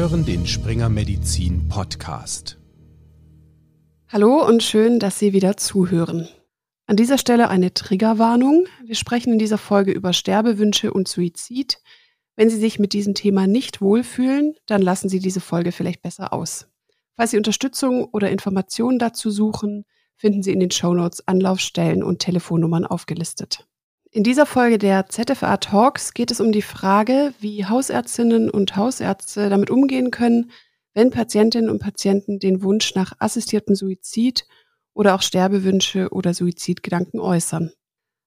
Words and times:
hören 0.00 0.24
den 0.24 0.46
Springer 0.46 0.88
Medizin 0.88 1.68
Podcast. 1.68 2.58
Hallo 4.08 4.42
und 4.46 4.62
schön, 4.62 4.98
dass 4.98 5.18
Sie 5.18 5.34
wieder 5.34 5.58
zuhören. 5.58 6.26
An 6.86 6.96
dieser 6.96 7.18
Stelle 7.18 7.50
eine 7.50 7.74
Triggerwarnung. 7.74 8.64
Wir 8.82 8.94
sprechen 8.94 9.34
in 9.34 9.38
dieser 9.38 9.58
Folge 9.58 9.92
über 9.92 10.14
Sterbewünsche 10.14 10.90
und 10.90 11.06
Suizid. 11.06 11.82
Wenn 12.34 12.48
Sie 12.48 12.56
sich 12.56 12.78
mit 12.78 12.94
diesem 12.94 13.12
Thema 13.12 13.46
nicht 13.46 13.82
wohlfühlen, 13.82 14.54
dann 14.64 14.80
lassen 14.80 15.10
Sie 15.10 15.18
diese 15.18 15.40
Folge 15.40 15.70
vielleicht 15.70 16.00
besser 16.00 16.32
aus. 16.32 16.66
Falls 17.16 17.32
Sie 17.32 17.36
Unterstützung 17.36 18.04
oder 18.04 18.30
Informationen 18.30 18.98
dazu 18.98 19.30
suchen, 19.30 19.84
finden 20.16 20.42
Sie 20.42 20.52
in 20.52 20.60
den 20.60 20.70
Shownotes 20.70 21.28
Anlaufstellen 21.28 22.02
und 22.02 22.20
Telefonnummern 22.20 22.86
aufgelistet. 22.86 23.68
In 24.12 24.24
dieser 24.24 24.44
Folge 24.44 24.78
der 24.78 25.06
ZFA 25.06 25.58
Talks 25.58 26.14
geht 26.14 26.32
es 26.32 26.40
um 26.40 26.50
die 26.50 26.62
Frage, 26.62 27.32
wie 27.38 27.66
Hausärztinnen 27.66 28.50
und 28.50 28.74
Hausärzte 28.74 29.48
damit 29.48 29.70
umgehen 29.70 30.10
können, 30.10 30.50
wenn 30.94 31.10
Patientinnen 31.10 31.70
und 31.70 31.78
Patienten 31.78 32.40
den 32.40 32.64
Wunsch 32.64 32.96
nach 32.96 33.12
assistiertem 33.20 33.76
Suizid 33.76 34.48
oder 34.94 35.14
auch 35.14 35.22
Sterbewünsche 35.22 36.08
oder 36.10 36.34
Suizidgedanken 36.34 37.20
äußern. 37.20 37.70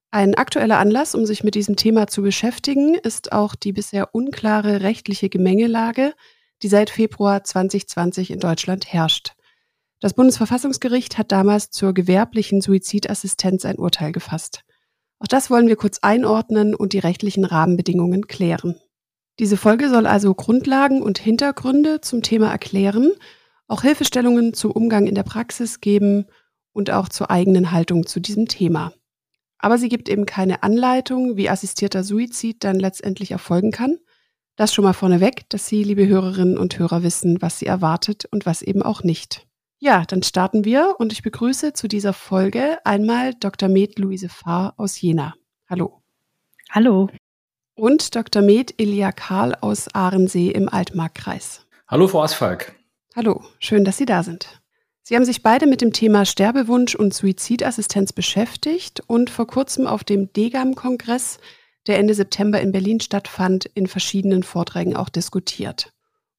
Ein 0.09 0.36
aktueller 0.36 0.78
Anlass, 0.78 1.16
um 1.16 1.26
sich 1.26 1.44
mit 1.44 1.54
diesem 1.54 1.76
Thema 1.76 2.08
zu 2.08 2.22
beschäftigen, 2.22 2.95
ist 2.95 3.34
auch 3.34 3.54
die 3.54 3.73
bisher 3.73 4.16
unklare 4.16 4.80
rechtliche 4.80 5.28
Gemengelage, 5.28 6.14
die 6.62 6.70
seit 6.70 6.92
Februar 6.92 7.44
2020 7.44 8.31
in 8.31 8.40
Deutschland 8.40 8.94
herrscht. 8.94 9.34
Das 10.00 10.14
Bundesverfassungsgericht 10.14 11.18
hat 11.18 11.34
damals 11.34 11.72
zur 11.72 11.94
gewerblichen 11.94 12.62
Suizidassistenz 12.62 13.66
ein 13.66 13.80
Urteil 13.80 14.14
gefasst. 14.14 14.64
Auch 15.23 15.27
das 15.30 15.50
wollen 15.50 15.70
wir 15.70 15.77
kurz 15.77 16.00
einordnen 16.02 16.75
und 16.75 16.92
die 16.92 17.00
rechtlichen 17.00 17.45
Rahmenbedingungen 17.45 18.28
klären. 18.28 18.75
Diese 19.39 19.56
Folge 19.56 19.89
soll 19.89 20.06
also 20.06 20.34
Grundlagen 20.34 21.02
und 21.02 21.17
Hintergründe 21.17 22.02
zum 22.02 22.23
Thema 22.23 22.52
erklären, 22.52 23.09
auch 23.70 23.83
Hilfestellungen 23.83 24.53
zum 24.53 24.72
Umgang 24.72 25.08
in 25.08 25.16
der 25.16 25.23
Praxis 25.23 25.80
geben 25.80 26.25
und 26.73 26.92
auch 26.92 27.08
zur 27.08 27.31
eigenen 27.31 27.72
Haltung 27.72 28.06
zu 28.06 28.20
diesem 28.20 28.50
Thema. 28.50 28.92
Aber 29.59 29.78
sie 29.78 29.88
gibt 29.88 30.09
eben 30.09 30.25
keine 30.25 30.61
Anleitung, 30.61 31.38
wie 31.38 31.50
assistierter 31.50 32.03
Suizid 32.03 32.66
dann 32.66 32.78
letztendlich 32.78 33.31
erfolgen 33.31 33.72
kann. 33.72 34.00
Das 34.58 34.73
schon 34.73 34.83
mal 34.83 34.92
vorneweg, 34.92 35.50
dass 35.50 35.67
Sie, 35.67 35.86
liebe 35.86 36.05
Hörerinnen 36.05 36.58
und 36.58 36.78
Hörer, 36.78 37.02
wissen, 37.02 37.42
was 37.42 37.59
Sie 37.59 37.66
erwartet 37.66 38.26
und 38.30 38.45
was 38.45 38.61
eben 38.61 38.83
auch 38.83 39.03
nicht. 39.03 39.48
Ja, 39.86 40.06
dann 40.08 40.23
starten 40.23 40.64
wir 40.64 40.95
und 40.98 41.12
ich 41.12 41.23
begrüße 41.23 41.73
zu 41.73 41.89
dieser 41.89 42.14
Folge 42.14 42.78
einmal 42.86 43.34
Dr. 43.34 43.67
Med 43.67 44.00
Luise 44.00 44.30
Fahr 44.30 44.76
aus 44.78 45.02
Jena. 45.02 45.34
Hallo. 45.70 46.02
Hallo. 46.72 47.09
Und 47.76 48.16
Dr. 48.16 48.42
Med 48.42 48.76
Elia 48.78 49.11
Karl 49.11 49.56
aus 49.59 49.94
Ahrensee 49.94 50.52
im 50.52 50.70
Altmarkkreis. 50.70 51.67
Hallo, 51.86 52.08
Frau 52.08 52.23
Asfalk. 52.23 52.73
Hallo, 53.14 53.44
schön, 53.59 53.84
dass 53.84 53.98
Sie 53.98 54.06
da 54.06 54.23
sind. 54.23 54.61
Sie 55.02 55.17
haben 55.17 55.26
sich 55.26 55.44
beide 55.44 55.67
mit 55.67 55.81
dem 55.81 55.92
Thema 55.92 56.23
Sterbewunsch 56.23 56.95
und 56.95 57.14
Suizidassistenz 57.14 58.14
beschäftigt 58.14 59.04
und 59.08 59.30
vor 59.30 59.48
kurzem 59.48 59.86
auf 59.86 60.06
dem 60.06 60.31
DGAM-Kongress, 60.31 61.39
der 61.88 62.00
Ende 62.00 62.14
September 62.14 62.61
in 62.61 62.72
Berlin 62.72 63.02
stattfand, 63.02 63.66
in 63.66 63.88
verschiedenen 63.88 64.44
Vorträgen 64.44 64.95
auch 64.95 65.09
diskutiert. 65.09 65.92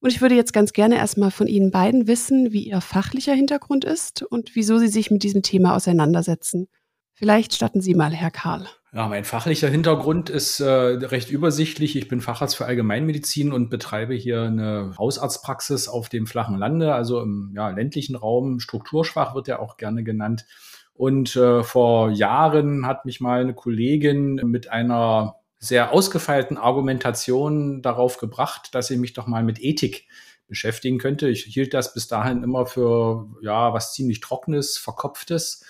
Und 0.05 0.11
ich 0.11 0.21
würde 0.21 0.35
jetzt 0.35 0.53
ganz 0.53 0.75
gerne 0.75 0.97
erstmal 0.97 1.31
von 1.31 1.47
Ihnen 1.47 1.71
beiden 1.71 2.07
wissen, 2.07 2.53
wie 2.53 2.65
Ihr 2.65 2.83
fachlicher 2.83 3.33
Hintergrund 3.33 3.87
ist 3.87 4.23
und 4.23 4.55
wieso 4.55 4.77
Sie 4.77 4.89
sich 4.89 5.11
mit 5.11 5.23
diesem 5.23 5.41
Thema 5.41 5.75
auseinandersetzen. 5.75 6.69
Vielleicht 7.15 7.55
starten 7.55 7.81
Sie 7.81 7.95
mal, 7.95 8.11
Herr 8.11 8.31
Karl. 8.31 8.67
Ja, 8.93 9.09
mein 9.09 9.25
fachlicher 9.25 9.71
Hintergrund 9.71 10.29
ist 10.29 10.61
äh, 10.61 10.67
recht 10.67 11.31
übersichtlich. 11.31 11.97
Ich 11.97 12.07
bin 12.07 12.21
Facharzt 12.21 12.55
für 12.55 12.67
Allgemeinmedizin 12.67 13.51
und 13.51 13.71
betreibe 13.71 14.13
hier 14.13 14.43
eine 14.43 14.93
Hausarztpraxis 14.99 15.89
auf 15.89 16.11
dem 16.11 16.27
flachen 16.27 16.59
Lande, 16.59 16.95
also 16.95 17.23
im 17.23 17.55
ja, 17.57 17.71
ländlichen 17.71 18.15
Raum. 18.15 18.61
Strukturschwach 18.61 19.35
wird 19.35 19.49
ja 19.49 19.59
auch 19.59 19.79
gerne 19.79 20.05
genannt. 20.05 20.45
Und 20.93 21.35
äh, 21.35 21.63
vor 21.63 22.11
Jahren 22.11 22.87
hat 22.87 23.07
mich 23.07 23.23
mal 23.23 23.41
eine 23.41 23.55
Kollegin 23.55 24.35
mit 24.35 24.71
einer 24.71 25.37
sehr 25.65 25.93
ausgefeilten 25.93 26.59
Argumentationen 26.59 27.81
darauf 27.81 28.19
gebracht, 28.19 28.75
dass 28.75 28.91
ich 28.91 28.99
mich 28.99 29.15
doch 29.15 29.27
mal 29.27 29.43
mit 29.43 29.63
Ethik 29.63 30.07
beschäftigen 30.47 30.99
könnte. 30.99 31.29
Ich 31.29 31.45
hielt 31.45 31.73
das 31.73 31.95
bis 31.95 32.07
dahin 32.07 32.43
immer 32.43 32.67
für 32.67 33.29
ja 33.41 33.73
was 33.73 33.95
ziemlich 33.95 34.21
trockenes, 34.21 34.77
verkopftes 34.77 35.65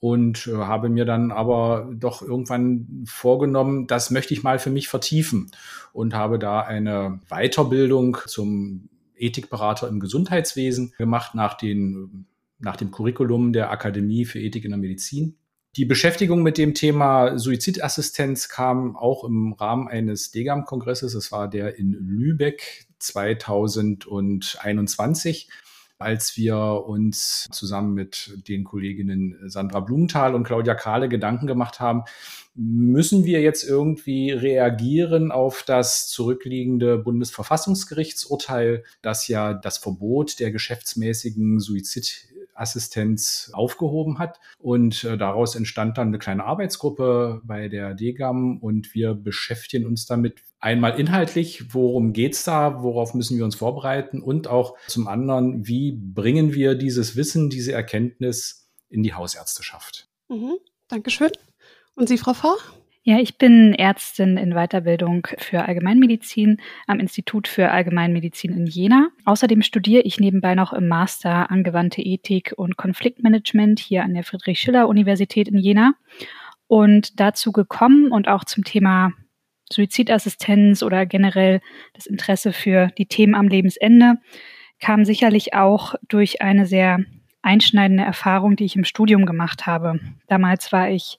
und 0.00 0.46
äh, 0.46 0.56
habe 0.56 0.88
mir 0.88 1.04
dann 1.04 1.30
aber 1.30 1.90
doch 1.94 2.22
irgendwann 2.22 3.04
vorgenommen, 3.06 3.86
das 3.86 4.10
möchte 4.10 4.32
ich 4.32 4.42
mal 4.42 4.58
für 4.58 4.70
mich 4.70 4.88
vertiefen 4.88 5.50
und 5.92 6.14
habe 6.14 6.38
da 6.38 6.60
eine 6.60 7.20
Weiterbildung 7.28 8.18
zum 8.26 8.88
Ethikberater 9.16 9.88
im 9.88 10.00
Gesundheitswesen 10.00 10.92
gemacht 10.96 11.34
nach 11.34 11.54
den 11.54 12.26
nach 12.58 12.76
dem 12.76 12.90
Curriculum 12.90 13.52
der 13.52 13.70
Akademie 13.70 14.24
für 14.24 14.40
Ethik 14.40 14.64
in 14.64 14.70
der 14.70 14.78
Medizin 14.78 15.36
die 15.76 15.84
Beschäftigung 15.84 16.42
mit 16.42 16.56
dem 16.56 16.72
Thema 16.72 17.38
Suizidassistenz 17.38 18.48
kam 18.48 18.96
auch 18.96 19.24
im 19.24 19.52
Rahmen 19.52 19.88
eines 19.88 20.30
DGAM-Kongresses. 20.30 21.12
Es 21.14 21.32
war 21.32 21.48
der 21.48 21.78
in 21.78 21.92
Lübeck 21.92 22.86
2021 22.98 25.50
als 25.98 26.36
wir 26.36 26.84
uns 26.86 27.46
zusammen 27.50 27.94
mit 27.94 28.42
den 28.48 28.64
Kolleginnen 28.64 29.38
Sandra 29.48 29.80
Blumenthal 29.80 30.34
und 30.34 30.44
Claudia 30.44 30.74
Kahle 30.74 31.08
Gedanken 31.08 31.46
gemacht 31.46 31.80
haben, 31.80 32.02
müssen 32.54 33.24
wir 33.24 33.40
jetzt 33.40 33.64
irgendwie 33.64 34.30
reagieren 34.30 35.32
auf 35.32 35.62
das 35.62 36.08
zurückliegende 36.08 36.98
Bundesverfassungsgerichtsurteil, 36.98 38.84
das 39.00 39.26
ja 39.28 39.54
das 39.54 39.78
Verbot 39.78 40.38
der 40.38 40.50
geschäftsmäßigen 40.50 41.60
Suizid 41.60 42.28
Assistenz 42.56 43.50
aufgehoben 43.52 44.18
hat. 44.18 44.40
Und 44.58 45.04
äh, 45.04 45.16
daraus 45.16 45.54
entstand 45.54 45.98
dann 45.98 46.08
eine 46.08 46.18
kleine 46.18 46.44
Arbeitsgruppe 46.44 47.40
bei 47.44 47.68
der 47.68 47.94
DGAM 47.94 48.58
und 48.58 48.94
wir 48.94 49.14
beschäftigen 49.14 49.86
uns 49.86 50.06
damit 50.06 50.42
einmal 50.58 50.98
inhaltlich, 50.98 51.74
worum 51.74 52.12
geht's 52.12 52.44
da, 52.44 52.82
worauf 52.82 53.14
müssen 53.14 53.36
wir 53.36 53.44
uns 53.44 53.56
vorbereiten 53.56 54.20
und 54.22 54.48
auch 54.48 54.76
zum 54.88 55.06
anderen, 55.06 55.66
wie 55.66 55.92
bringen 55.92 56.54
wir 56.54 56.74
dieses 56.74 57.16
Wissen, 57.16 57.50
diese 57.50 57.72
Erkenntnis 57.72 58.68
in 58.88 59.02
die 59.02 59.14
Hausärzteschaft. 59.14 60.08
Mhm, 60.28 60.56
Dankeschön. 60.88 61.30
Und 61.94 62.08
Sie, 62.08 62.18
Frau 62.18 62.34
Fahr? 62.34 62.56
Ja, 63.08 63.20
ich 63.20 63.38
bin 63.38 63.72
Ärztin 63.72 64.36
in 64.36 64.54
Weiterbildung 64.54 65.28
für 65.38 65.64
Allgemeinmedizin 65.64 66.60
am 66.88 66.98
Institut 66.98 67.46
für 67.46 67.70
Allgemeinmedizin 67.70 68.52
in 68.52 68.66
Jena. 68.66 69.10
Außerdem 69.24 69.62
studiere 69.62 70.02
ich 70.02 70.18
nebenbei 70.18 70.56
noch 70.56 70.72
im 70.72 70.88
Master 70.88 71.48
angewandte 71.52 72.02
Ethik 72.02 72.52
und 72.56 72.76
Konfliktmanagement 72.76 73.78
hier 73.78 74.02
an 74.02 74.14
der 74.14 74.24
Friedrich-Schiller-Universität 74.24 75.46
in 75.46 75.56
Jena. 75.56 75.94
Und 76.66 77.20
dazu 77.20 77.52
gekommen 77.52 78.10
und 78.10 78.26
auch 78.26 78.42
zum 78.42 78.64
Thema 78.64 79.12
Suizidassistenz 79.72 80.82
oder 80.82 81.06
generell 81.06 81.60
das 81.94 82.06
Interesse 82.06 82.52
für 82.52 82.88
die 82.98 83.06
Themen 83.06 83.36
am 83.36 83.46
Lebensende 83.46 84.14
kam 84.80 85.04
sicherlich 85.04 85.54
auch 85.54 85.94
durch 86.08 86.42
eine 86.42 86.66
sehr 86.66 86.98
einschneidende 87.46 88.02
Erfahrung, 88.02 88.56
die 88.56 88.64
ich 88.64 88.74
im 88.74 88.84
Studium 88.84 89.24
gemacht 89.24 89.66
habe. 89.66 90.00
Damals 90.26 90.72
war 90.72 90.90
ich 90.90 91.16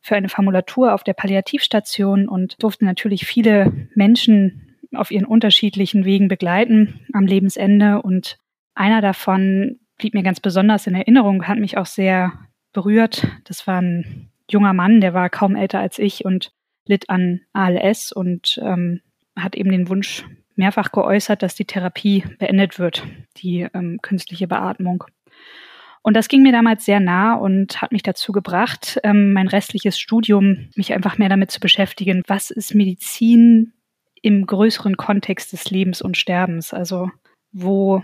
für 0.00 0.16
eine 0.16 0.30
Formulatur 0.30 0.94
auf 0.94 1.04
der 1.04 1.12
Palliativstation 1.12 2.26
und 2.26 2.60
durfte 2.62 2.86
natürlich 2.86 3.26
viele 3.26 3.88
Menschen 3.94 4.78
auf 4.94 5.10
ihren 5.10 5.26
unterschiedlichen 5.26 6.06
Wegen 6.06 6.28
begleiten 6.28 7.00
am 7.12 7.26
Lebensende. 7.26 8.00
Und 8.00 8.38
einer 8.74 9.02
davon 9.02 9.78
blieb 9.98 10.14
mir 10.14 10.22
ganz 10.22 10.40
besonders 10.40 10.86
in 10.86 10.94
Erinnerung, 10.94 11.46
hat 11.46 11.58
mich 11.58 11.76
auch 11.76 11.86
sehr 11.86 12.32
berührt. 12.72 13.26
Das 13.44 13.66
war 13.66 13.82
ein 13.82 14.30
junger 14.50 14.72
Mann, 14.72 15.02
der 15.02 15.12
war 15.12 15.28
kaum 15.28 15.54
älter 15.54 15.80
als 15.80 15.98
ich 15.98 16.24
und 16.24 16.50
litt 16.86 17.10
an 17.10 17.42
ALS 17.52 18.12
und 18.12 18.58
ähm, 18.64 19.02
hat 19.36 19.54
eben 19.54 19.70
den 19.70 19.90
Wunsch 19.90 20.24
mehrfach 20.56 20.90
geäußert, 20.92 21.42
dass 21.42 21.54
die 21.54 21.66
Therapie 21.66 22.24
beendet 22.38 22.78
wird, 22.78 23.06
die 23.36 23.68
ähm, 23.74 23.98
künstliche 24.00 24.48
Beatmung. 24.48 25.04
Und 26.02 26.14
das 26.14 26.28
ging 26.28 26.42
mir 26.42 26.52
damals 26.52 26.84
sehr 26.84 27.00
nah 27.00 27.34
und 27.34 27.82
hat 27.82 27.92
mich 27.92 28.02
dazu 28.02 28.32
gebracht, 28.32 28.98
ähm, 29.02 29.32
mein 29.32 29.48
restliches 29.48 29.98
Studium 29.98 30.68
mich 30.74 30.92
einfach 30.92 31.18
mehr 31.18 31.28
damit 31.28 31.50
zu 31.50 31.60
beschäftigen, 31.60 32.22
was 32.26 32.50
ist 32.50 32.74
Medizin 32.74 33.72
im 34.22 34.46
größeren 34.46 34.96
Kontext 34.96 35.52
des 35.52 35.70
Lebens 35.70 36.02
und 36.02 36.16
Sterbens? 36.16 36.72
Also 36.72 37.10
wo 37.52 38.02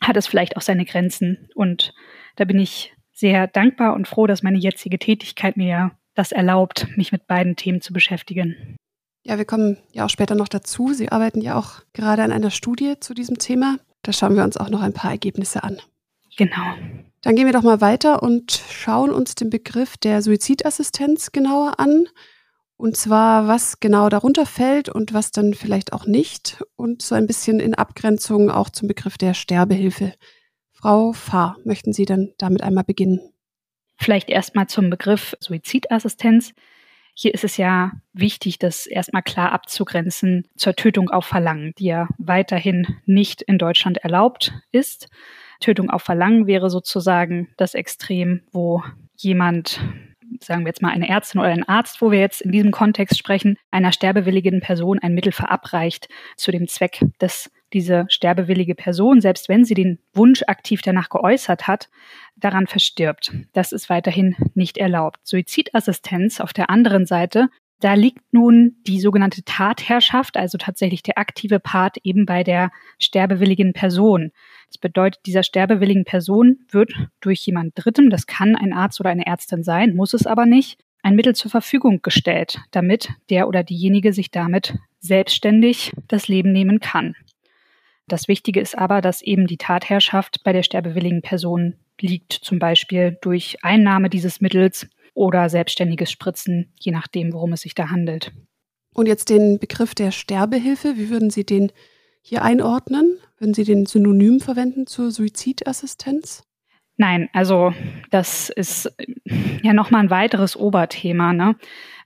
hat 0.00 0.16
es 0.16 0.26
vielleicht 0.26 0.56
auch 0.56 0.62
seine 0.62 0.84
Grenzen? 0.84 1.48
Und 1.54 1.94
da 2.36 2.44
bin 2.44 2.58
ich 2.58 2.94
sehr 3.12 3.46
dankbar 3.46 3.94
und 3.94 4.08
froh, 4.08 4.26
dass 4.26 4.42
meine 4.42 4.58
jetzige 4.58 4.98
Tätigkeit 4.98 5.56
mir 5.56 5.92
das 6.14 6.32
erlaubt, 6.32 6.86
mich 6.96 7.12
mit 7.12 7.26
beiden 7.26 7.56
Themen 7.56 7.80
zu 7.80 7.92
beschäftigen. 7.92 8.76
Ja, 9.24 9.38
wir 9.38 9.44
kommen 9.44 9.78
ja 9.92 10.04
auch 10.04 10.10
später 10.10 10.34
noch 10.34 10.48
dazu. 10.48 10.92
Sie 10.92 11.10
arbeiten 11.10 11.40
ja 11.40 11.56
auch 11.56 11.82
gerade 11.92 12.22
an 12.22 12.32
einer 12.32 12.50
Studie 12.50 12.94
zu 12.98 13.14
diesem 13.14 13.38
Thema. 13.38 13.78
Da 14.02 14.12
schauen 14.12 14.34
wir 14.34 14.42
uns 14.42 14.56
auch 14.56 14.68
noch 14.68 14.82
ein 14.82 14.92
paar 14.92 15.12
Ergebnisse 15.12 15.62
an. 15.62 15.78
Genau. 16.36 16.74
Dann 17.22 17.36
gehen 17.36 17.46
wir 17.46 17.52
doch 17.52 17.62
mal 17.62 17.80
weiter 17.80 18.22
und 18.22 18.50
schauen 18.52 19.10
uns 19.10 19.36
den 19.36 19.48
Begriff 19.48 19.96
der 19.96 20.22
Suizidassistenz 20.22 21.30
genauer 21.30 21.78
an. 21.78 22.06
Und 22.76 22.96
zwar, 22.96 23.46
was 23.46 23.78
genau 23.78 24.08
darunter 24.08 24.44
fällt 24.44 24.88
und 24.88 25.14
was 25.14 25.30
dann 25.30 25.54
vielleicht 25.54 25.92
auch 25.92 26.04
nicht. 26.04 26.64
Und 26.74 27.00
so 27.00 27.14
ein 27.14 27.28
bisschen 27.28 27.60
in 27.60 27.74
Abgrenzung 27.74 28.50
auch 28.50 28.70
zum 28.70 28.88
Begriff 28.88 29.18
der 29.18 29.34
Sterbehilfe. 29.34 30.14
Frau 30.72 31.12
Fahr, 31.12 31.56
möchten 31.64 31.92
Sie 31.92 32.06
dann 32.06 32.32
damit 32.38 32.62
einmal 32.62 32.82
beginnen? 32.82 33.20
Vielleicht 33.98 34.28
erstmal 34.28 34.66
zum 34.66 34.90
Begriff 34.90 35.36
Suizidassistenz. 35.38 36.54
Hier 37.14 37.34
ist 37.34 37.44
es 37.44 37.56
ja 37.56 37.92
wichtig, 38.12 38.58
das 38.58 38.88
erstmal 38.88 39.22
klar 39.22 39.52
abzugrenzen 39.52 40.48
zur 40.56 40.74
Tötung 40.74 41.08
auf 41.08 41.24
Verlangen, 41.24 41.72
die 41.78 41.84
ja 41.84 42.08
weiterhin 42.18 42.96
nicht 43.04 43.42
in 43.42 43.58
Deutschland 43.58 43.98
erlaubt 43.98 44.54
ist. 44.72 45.08
Tötung 45.62 45.90
auf 45.90 46.02
Verlangen 46.02 46.46
wäre 46.46 46.70
sozusagen 46.70 47.48
das 47.56 47.74
Extrem, 47.74 48.42
wo 48.52 48.82
jemand 49.16 49.80
sagen 50.40 50.64
wir 50.64 50.68
jetzt 50.68 50.82
mal 50.82 50.90
eine 50.90 51.08
Ärztin 51.08 51.40
oder 51.40 51.50
ein 51.50 51.68
Arzt, 51.68 52.00
wo 52.00 52.10
wir 52.10 52.20
jetzt 52.20 52.40
in 52.40 52.52
diesem 52.52 52.70
Kontext 52.70 53.18
sprechen, 53.18 53.56
einer 53.70 53.92
sterbewilligen 53.92 54.60
Person 54.60 54.98
ein 54.98 55.14
Mittel 55.14 55.32
verabreicht 55.32 56.08
zu 56.36 56.50
dem 56.50 56.68
Zweck, 56.68 57.04
dass 57.18 57.50
diese 57.72 58.04
sterbewillige 58.08 58.74
Person, 58.74 59.20
selbst 59.20 59.48
wenn 59.48 59.64
sie 59.64 59.74
den 59.74 59.98
Wunsch 60.12 60.42
aktiv 60.46 60.82
danach 60.82 61.08
geäußert 61.08 61.66
hat, 61.66 61.88
daran 62.36 62.66
verstirbt. 62.66 63.32
Das 63.52 63.72
ist 63.72 63.88
weiterhin 63.88 64.36
nicht 64.54 64.78
erlaubt. 64.78 65.20
Suizidassistenz 65.24 66.40
auf 66.40 66.52
der 66.52 66.70
anderen 66.70 67.06
Seite, 67.06 67.48
da 67.82 67.94
liegt 67.94 68.32
nun 68.32 68.76
die 68.86 69.00
sogenannte 69.00 69.42
Tatherrschaft, 69.44 70.36
also 70.36 70.56
tatsächlich 70.56 71.02
der 71.02 71.18
aktive 71.18 71.58
Part 71.58 71.96
eben 72.04 72.26
bei 72.26 72.44
der 72.44 72.70
sterbewilligen 73.00 73.72
Person. 73.72 74.30
Das 74.68 74.78
bedeutet, 74.78 75.26
dieser 75.26 75.42
sterbewilligen 75.42 76.04
Person 76.04 76.60
wird 76.70 76.92
durch 77.20 77.40
jemand 77.40 77.72
Drittem, 77.74 78.08
das 78.08 78.26
kann 78.28 78.54
ein 78.54 78.72
Arzt 78.72 79.00
oder 79.00 79.10
eine 79.10 79.26
Ärztin 79.26 79.64
sein, 79.64 79.96
muss 79.96 80.14
es 80.14 80.28
aber 80.28 80.46
nicht, 80.46 80.78
ein 81.02 81.16
Mittel 81.16 81.34
zur 81.34 81.50
Verfügung 81.50 82.02
gestellt, 82.02 82.60
damit 82.70 83.08
der 83.30 83.48
oder 83.48 83.64
diejenige 83.64 84.12
sich 84.12 84.30
damit 84.30 84.78
selbstständig 85.00 85.92
das 86.06 86.28
Leben 86.28 86.52
nehmen 86.52 86.78
kann. 86.78 87.16
Das 88.06 88.28
Wichtige 88.28 88.60
ist 88.60 88.78
aber, 88.78 89.00
dass 89.00 89.22
eben 89.22 89.48
die 89.48 89.56
Tatherrschaft 89.56 90.44
bei 90.44 90.52
der 90.52 90.62
sterbewilligen 90.62 91.22
Person 91.22 91.74
liegt, 92.00 92.32
zum 92.32 92.60
Beispiel 92.60 93.18
durch 93.20 93.56
Einnahme 93.62 94.08
dieses 94.08 94.40
Mittels 94.40 94.88
oder 95.14 95.48
selbstständiges 95.48 96.10
Spritzen, 96.10 96.72
je 96.78 96.92
nachdem, 96.92 97.32
worum 97.32 97.52
es 97.52 97.62
sich 97.62 97.74
da 97.74 97.90
handelt. 97.90 98.32
Und 98.94 99.06
jetzt 99.06 99.30
den 99.30 99.58
Begriff 99.58 99.94
der 99.94 100.10
Sterbehilfe, 100.10 100.96
wie 100.96 101.10
würden 101.10 101.30
Sie 101.30 101.44
den 101.44 101.72
hier 102.20 102.42
einordnen? 102.42 103.18
Würden 103.38 103.54
Sie 103.54 103.64
den 103.64 103.86
Synonym 103.86 104.40
verwenden 104.40 104.86
zur 104.86 105.10
Suizidassistenz? 105.10 106.44
Nein, 106.96 107.28
also 107.32 107.72
das 108.10 108.50
ist 108.50 108.92
ja 109.62 109.72
nochmal 109.72 110.02
ein 110.02 110.10
weiteres 110.10 110.56
Oberthema. 110.56 111.32
Ne? 111.32 111.56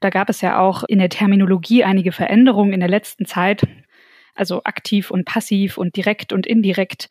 Da 0.00 0.10
gab 0.10 0.30
es 0.30 0.40
ja 0.40 0.58
auch 0.58 0.84
in 0.84 0.98
der 0.98 1.08
Terminologie 1.08 1.84
einige 1.84 2.12
Veränderungen 2.12 2.72
in 2.72 2.80
der 2.80 2.88
letzten 2.88 3.26
Zeit 3.26 3.66
also 4.36 4.62
aktiv 4.64 5.10
und 5.10 5.24
passiv 5.24 5.78
und 5.78 5.96
direkt 5.96 6.32
und 6.32 6.46
indirekt. 6.46 7.08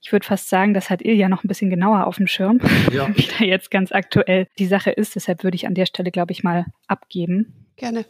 Ich 0.00 0.12
würde 0.12 0.26
fast 0.26 0.48
sagen, 0.48 0.74
das 0.74 0.90
hat 0.90 1.02
Ilja 1.02 1.28
noch 1.28 1.44
ein 1.44 1.48
bisschen 1.48 1.70
genauer 1.70 2.06
auf 2.06 2.16
dem 2.16 2.26
Schirm, 2.26 2.60
ja. 2.92 3.08
wie 3.16 3.28
da 3.38 3.44
jetzt 3.44 3.70
ganz 3.70 3.92
aktuell 3.92 4.46
die 4.58 4.66
Sache 4.66 4.90
ist. 4.90 5.14
Deshalb 5.14 5.44
würde 5.44 5.56
ich 5.56 5.66
an 5.66 5.74
der 5.74 5.86
Stelle, 5.86 6.10
glaube 6.10 6.32
ich, 6.32 6.42
mal 6.42 6.66
abgeben. 6.86 7.66
Gerne. 7.76 8.04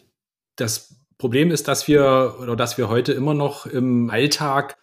Das 0.56 0.96
Problem 1.18 1.50
ist, 1.50 1.68
dass 1.68 1.88
wir 1.88 2.36
oder 2.40 2.56
dass 2.56 2.78
wir 2.78 2.88
heute 2.88 3.12
immer 3.12 3.34
noch 3.34 3.66
im 3.66 4.10
Alltag 4.10 4.76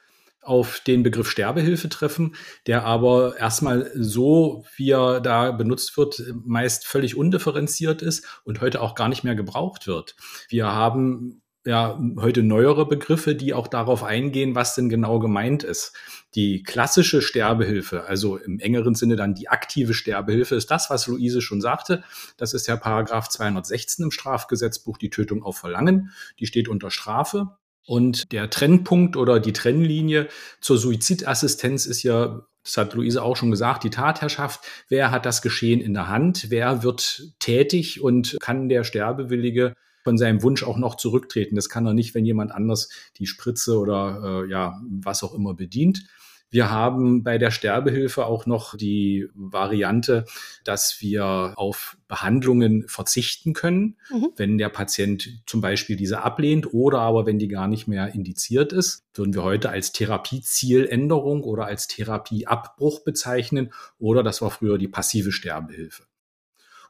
auf 0.43 0.81
den 0.81 1.03
Begriff 1.03 1.29
Sterbehilfe 1.29 1.89
treffen, 1.89 2.35
der 2.67 2.83
aber 2.83 3.37
erstmal 3.37 3.89
so, 3.95 4.65
wie 4.75 4.91
er 4.91 5.21
da 5.21 5.51
benutzt 5.51 5.97
wird, 5.97 6.21
meist 6.45 6.85
völlig 6.85 7.15
undifferenziert 7.15 8.01
ist 8.01 8.41
und 8.43 8.61
heute 8.61 8.81
auch 8.81 8.95
gar 8.95 9.07
nicht 9.07 9.23
mehr 9.23 9.35
gebraucht 9.35 9.87
wird. 9.87 10.15
Wir 10.49 10.67
haben 10.67 11.42
ja 11.65 11.99
heute 12.17 12.43
neuere 12.43 12.87
Begriffe, 12.87 13.35
die 13.35 13.53
auch 13.53 13.67
darauf 13.67 14.03
eingehen, 14.03 14.55
was 14.55 14.75
denn 14.75 14.89
genau 14.89 15.19
gemeint 15.19 15.63
ist. 15.63 15.93
Die 16.35 16.63
klassische 16.63 17.21
Sterbehilfe, 17.21 18.05
also 18.05 18.37
im 18.37 18.59
engeren 18.59 18.95
Sinne 18.95 19.15
dann 19.15 19.35
die 19.35 19.49
aktive 19.49 19.93
Sterbehilfe, 19.93 20.55
ist 20.55 20.71
das, 20.71 20.89
was 20.89 21.07
Luise 21.07 21.41
schon 21.41 21.61
sagte. 21.61 22.03
Das 22.37 22.53
ist 22.53 22.67
der 22.67 22.77
Paragraph 22.77 23.29
216 23.29 24.05
im 24.05 24.11
Strafgesetzbuch, 24.11 24.97
die 24.97 25.09
Tötung 25.09 25.43
auf 25.43 25.57
Verlangen. 25.57 26.11
Die 26.39 26.47
steht 26.47 26.67
unter 26.67 26.91
Strafe. 26.91 27.57
Und 27.85 28.31
der 28.31 28.49
Trennpunkt 28.49 29.17
oder 29.17 29.39
die 29.39 29.53
Trennlinie 29.53 30.27
zur 30.61 30.77
Suizidassistenz 30.77 31.85
ist 31.85 32.03
ja, 32.03 32.45
das 32.63 32.77
hat 32.77 32.93
Luise 32.93 33.21
auch 33.21 33.35
schon 33.35 33.51
gesagt, 33.51 33.83
die 33.83 33.89
Tatherrschaft. 33.89 34.61
Wer 34.87 35.11
hat 35.11 35.25
das 35.25 35.41
Geschehen 35.41 35.81
in 35.81 35.93
der 35.93 36.07
Hand? 36.07 36.49
Wer 36.49 36.83
wird 36.83 37.33
tätig 37.39 38.01
und 38.01 38.37
kann 38.39 38.69
der 38.69 38.85
Sterbewillige 38.85 39.73
von 40.03 40.17
seinem 40.17 40.43
Wunsch 40.43 40.63
auch 40.63 40.77
noch 40.77 40.95
zurücktreten. 40.95 41.55
Das 41.55 41.69
kann 41.69 41.85
er 41.85 41.93
nicht, 41.93 42.13
wenn 42.13 42.25
jemand 42.25 42.51
anders 42.51 42.89
die 43.17 43.25
Spritze 43.25 43.77
oder 43.77 44.43
äh, 44.45 44.49
ja, 44.49 44.81
was 44.89 45.23
auch 45.23 45.33
immer 45.33 45.53
bedient. 45.53 46.05
Wir 46.53 46.69
haben 46.69 47.23
bei 47.23 47.39
der 47.39 47.49
Sterbehilfe 47.49 48.27
auch 48.27 48.45
noch 48.45 48.77
die 48.77 49.27
Variante, 49.33 50.25
dass 50.63 50.97
wir 50.99 51.53
auf 51.55 51.97
Behandlungen 52.07 52.87
verzichten 52.87 53.53
können, 53.53 53.97
mhm. 54.11 54.27
wenn 54.35 54.59
der 54.59 54.69
Patient 54.69 55.41
zum 55.47 55.61
Beispiel 55.61 55.95
diese 55.95 56.21
ablehnt 56.21 56.71
oder 56.71 56.99
aber 56.99 57.25
wenn 57.25 57.39
die 57.39 57.47
gar 57.47 57.67
nicht 57.67 57.87
mehr 57.87 58.13
indiziert 58.13 58.71
ist, 58.71 59.03
würden 59.15 59.33
wir 59.33 59.41
heute 59.41 59.71
als 59.71 59.93
Therapiezieländerung 59.93 61.41
oder 61.41 61.65
als 61.65 61.87
Therapieabbruch 61.87 63.03
bezeichnen 63.03 63.73
oder 63.97 64.21
das 64.21 64.43
war 64.43 64.51
früher 64.51 64.77
die 64.77 64.87
passive 64.87 65.31
Sterbehilfe. 65.31 66.03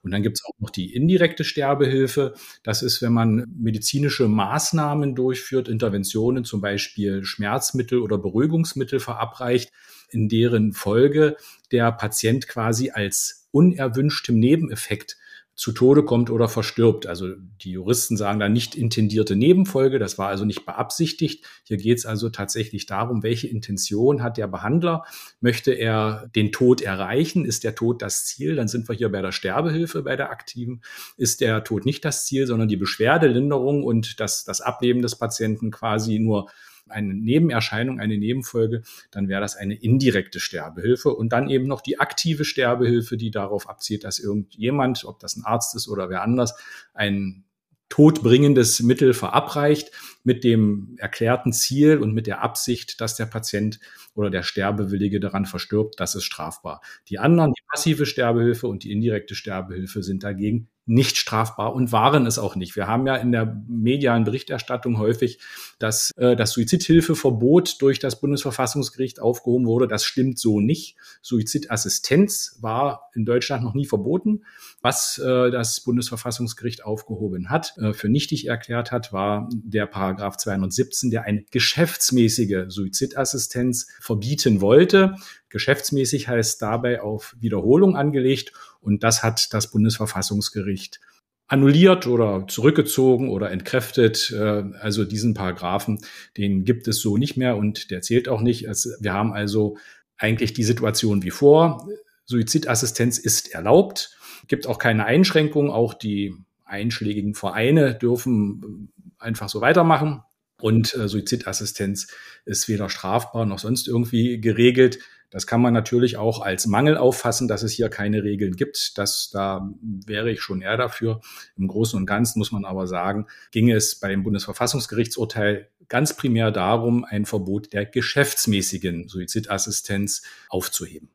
Und 0.04 0.12
dann 0.12 0.22
gibt 0.22 0.38
es 0.38 0.46
auch 0.46 0.60
noch 0.60 0.70
die 0.70 0.94
indirekte 0.94 1.46
Sterbehilfe. 1.46 2.34
Das 2.62 2.84
ist, 2.84 3.02
wenn 3.02 3.14
man 3.14 3.48
medizinische 3.58 4.28
Maßnahmen 4.28 5.16
durchführt, 5.16 5.70
Interventionen, 5.70 6.44
zum 6.44 6.60
Beispiel 6.60 7.24
Schmerzmittel 7.24 8.00
oder 8.00 8.18
Beruhigungsmittel 8.18 9.00
verabreicht, 9.00 9.72
in 10.10 10.28
deren 10.28 10.74
Folge 10.74 11.38
der 11.72 11.92
Patient 11.94 12.48
quasi 12.48 12.92
als 12.92 13.48
unerwünschtem 13.52 14.38
Nebeneffekt 14.38 15.18
zu 15.56 15.72
Tode 15.72 16.04
kommt 16.04 16.32
oder 16.32 16.50
verstirbt. 16.50 17.06
Also 17.06 17.28
die 17.62 17.72
Juristen 17.72 18.18
sagen 18.18 18.40
da 18.40 18.50
nicht 18.50 18.76
intendierte 18.76 19.36
Nebenfolge, 19.36 20.00
das 20.00 20.18
war 20.18 20.30
also 20.30 20.46
nicht 20.46 20.66
beabsichtigt. 20.66 21.46
Hier 21.64 21.78
geht 21.78 22.00
es 22.00 22.06
also 22.06 22.30
tatsächlich 22.30 22.88
darum, 22.88 23.22
welche 23.22 23.48
Intention 23.48 24.24
hat 24.24 24.38
der 24.38 24.48
Behandler? 24.48 25.06
Möchte 25.42 25.72
er 25.72 26.30
den 26.36 26.52
Tod 26.52 26.82
erreichen? 26.82 27.46
Ist 27.46 27.64
der 27.64 27.76
Tod 27.76 28.02
das 28.02 28.26
Ziel? 28.26 28.56
Dann 28.56 28.68
sind 28.68 28.90
wir 28.90 28.96
hier 28.96 29.12
bei 29.12 29.22
der 29.22 29.32
Sterbehilfe, 29.32 30.02
bei 30.02 30.16
der 30.16 30.32
aktiven. 30.32 30.82
Ist 31.18 31.40
der 31.40 31.64
Tod 31.64 31.86
nicht 31.86 32.04
das 32.04 32.26
Ziel, 32.26 32.48
sondern 32.48 32.68
die 32.68 32.78
Beschwerdelinderung 32.78 33.84
und 33.84 34.20
das, 34.20 34.44
das 34.46 34.60
Ableben 34.62 35.04
des 35.04 35.16
Patienten 35.18 35.70
quasi 35.70 36.18
nur 36.18 36.50
eine 36.90 37.14
Nebenerscheinung, 37.14 38.00
eine 38.00 38.18
Nebenfolge, 38.18 38.84
dann 39.12 39.28
wäre 39.28 39.42
das 39.42 39.56
eine 39.56 39.76
indirekte 39.76 40.40
Sterbehilfe 40.40 41.10
und 41.10 41.30
dann 41.34 41.50
eben 41.50 41.68
noch 41.68 41.82
die 41.82 42.00
aktive 42.00 42.46
Sterbehilfe, 42.46 43.18
die 43.18 43.32
darauf 43.32 43.70
abzielt, 43.70 44.04
dass 44.04 44.20
irgendjemand, 44.20 45.06
ob 45.06 45.20
das 45.20 45.36
ein 45.36 45.46
Arzt 45.46 45.76
ist 45.76 45.88
oder 45.88 46.10
wer 46.10 46.22
anders, 46.22 46.54
ein 46.94 47.46
todbringendes 47.94 48.82
Mittel 48.82 49.14
verabreicht 49.14 49.92
mit 50.24 50.44
dem 50.44 50.96
erklärten 50.98 51.54
Ziel 51.54 52.00
und 52.00 52.14
mit 52.14 52.26
der 52.26 52.42
Absicht, 52.42 53.00
dass 53.02 53.16
der 53.16 53.28
Patient 53.28 53.80
oder 54.16 54.32
der 54.32 54.42
Sterbewillige 54.42 55.20
daran 55.20 55.46
verstirbt, 55.46 56.00
das 56.00 56.16
ist 56.16 56.24
strafbar. 56.24 56.82
Die 57.08 57.20
anderen, 57.20 57.52
die 57.54 57.62
passive 57.68 58.08
Sterbehilfe 58.08 58.68
und 58.68 58.84
die 58.84 58.92
indirekte 58.92 59.36
Sterbehilfe 59.36 60.02
sind 60.02 60.24
dagegen 60.24 60.70
nicht 60.86 61.18
strafbar 61.18 61.74
und 61.74 61.92
waren 61.92 62.26
es 62.26 62.38
auch 62.38 62.56
nicht. 62.56 62.76
Wir 62.76 62.88
haben 62.88 63.08
ja 63.08 63.16
in 63.16 63.32
der 63.32 63.62
medialen 63.68 64.26
Berichterstattung 64.26 64.98
häufig, 64.98 65.40
dass 65.80 66.12
äh, 66.18 66.36
das 66.36 66.52
Suizidhilfeverbot 66.52 67.82
durch 67.82 68.00
das 68.00 68.20
Bundesverfassungsgericht 68.20 69.22
aufgehoben 69.22 69.66
wurde. 69.66 69.88
Das 69.88 70.04
stimmt 70.04 70.40
so 70.40 70.60
nicht. 70.60 70.98
Suizidassistenz 71.22 72.58
war 72.62 73.10
in 73.16 73.26
Deutschland 73.26 73.64
noch 73.64 73.74
nie 73.74 73.86
verboten. 73.86 74.44
Was 74.82 75.18
äh, 75.20 75.52
das 75.52 75.82
Bundesverfassungsgericht 75.82 76.84
aufgehoben 76.84 77.50
hat, 77.50 77.78
äh, 77.78 77.94
für 77.94 78.10
nichtig 78.10 78.48
erklärt 78.48 78.92
hat, 78.92 79.14
war 79.14 79.48
der 79.54 79.86
Paragraph 79.86 80.36
217, 80.36 81.12
der 81.12 81.24
eine 81.24 81.44
geschäftsmäßige 81.50 82.66
Suizidassistenz 82.68 83.88
verbieten 84.02 84.60
wollte. 84.60 85.16
Geschäftsmäßig 85.48 86.28
heißt 86.28 86.62
dabei 86.62 87.02
auf 87.02 87.36
Wiederholung 87.40 87.96
angelegt 87.96 88.52
und 88.84 89.04
das 89.04 89.24
hat 89.24 89.54
das 89.54 89.72
Bundesverfassungsgericht 89.72 91.00
annulliert 91.48 92.08
oder 92.08 92.46
zurückgezogen 92.48 93.30
oder 93.30 93.52
entkräftet. 93.52 94.32
Äh, 94.32 94.64
also 94.80 95.06
diesen 95.06 95.34
Paragraphen, 95.34 96.00
den 96.38 96.66
gibt 96.66 96.88
es 96.88 97.00
so 97.00 97.18
nicht 97.18 97.38
mehr 97.38 97.58
und 97.58 97.92
der 97.92 98.02
zählt 98.02 98.28
auch 98.30 98.42
nicht. 98.42 98.66
Wir 98.66 99.14
haben 99.14 99.34
also 99.34 99.78
eigentlich 100.18 100.54
die 100.54 100.64
Situation 100.64 101.24
wie 101.24 101.32
vor. 101.32 101.88
Suizidassistenz 102.26 103.18
ist 103.18 103.54
erlaubt, 103.54 104.18
gibt 104.48 104.68
auch 104.68 104.80
keine 104.80 105.06
Einschränkungen. 105.06 105.72
Auch 105.72 105.94
die 105.94 106.34
einschlägigen 106.66 107.36
Vereine 107.36 107.96
dürfen 107.96 108.92
einfach 109.20 109.50
so 109.50 109.62
weitermachen. 109.62 110.22
Und 110.62 110.96
äh, 110.96 111.08
Suizidassistenz 111.08 112.08
ist 112.46 112.70
weder 112.70 112.90
strafbar 112.90 113.46
noch 113.46 113.60
sonst 113.60 113.88
irgendwie 113.88 114.40
geregelt. 114.40 115.00
Das 115.34 115.48
kann 115.48 115.62
man 115.62 115.74
natürlich 115.74 116.18
auch 116.18 116.42
als 116.42 116.68
Mangel 116.68 116.96
auffassen, 116.96 117.48
dass 117.48 117.64
es 117.64 117.72
hier 117.72 117.90
keine 117.90 118.24
Regeln 118.24 118.56
gibt. 118.56 119.00
Das, 119.00 119.32
da 119.34 119.68
wäre 119.82 120.30
ich 120.30 120.42
schon 120.42 120.62
eher 120.62 120.78
dafür. 120.78 121.22
Im 121.58 121.68
Großen 121.68 121.98
und 121.98 122.06
Ganzen 122.06 122.38
muss 122.38 122.52
man 122.52 122.66
aber 122.66 122.86
sagen, 122.86 123.26
ginge 123.50 123.74
es 123.74 124.00
bei 124.00 124.10
dem 124.10 124.22
Bundesverfassungsgerichtsurteil 124.22 125.70
ganz 125.90 126.16
primär 126.16 126.52
darum, 126.52 127.04
ein 127.04 127.26
Verbot 127.26 127.74
der 127.74 127.88
geschäftsmäßigen 127.88 129.08
Suizidassistenz 129.08 130.22
aufzuheben. 130.50 131.10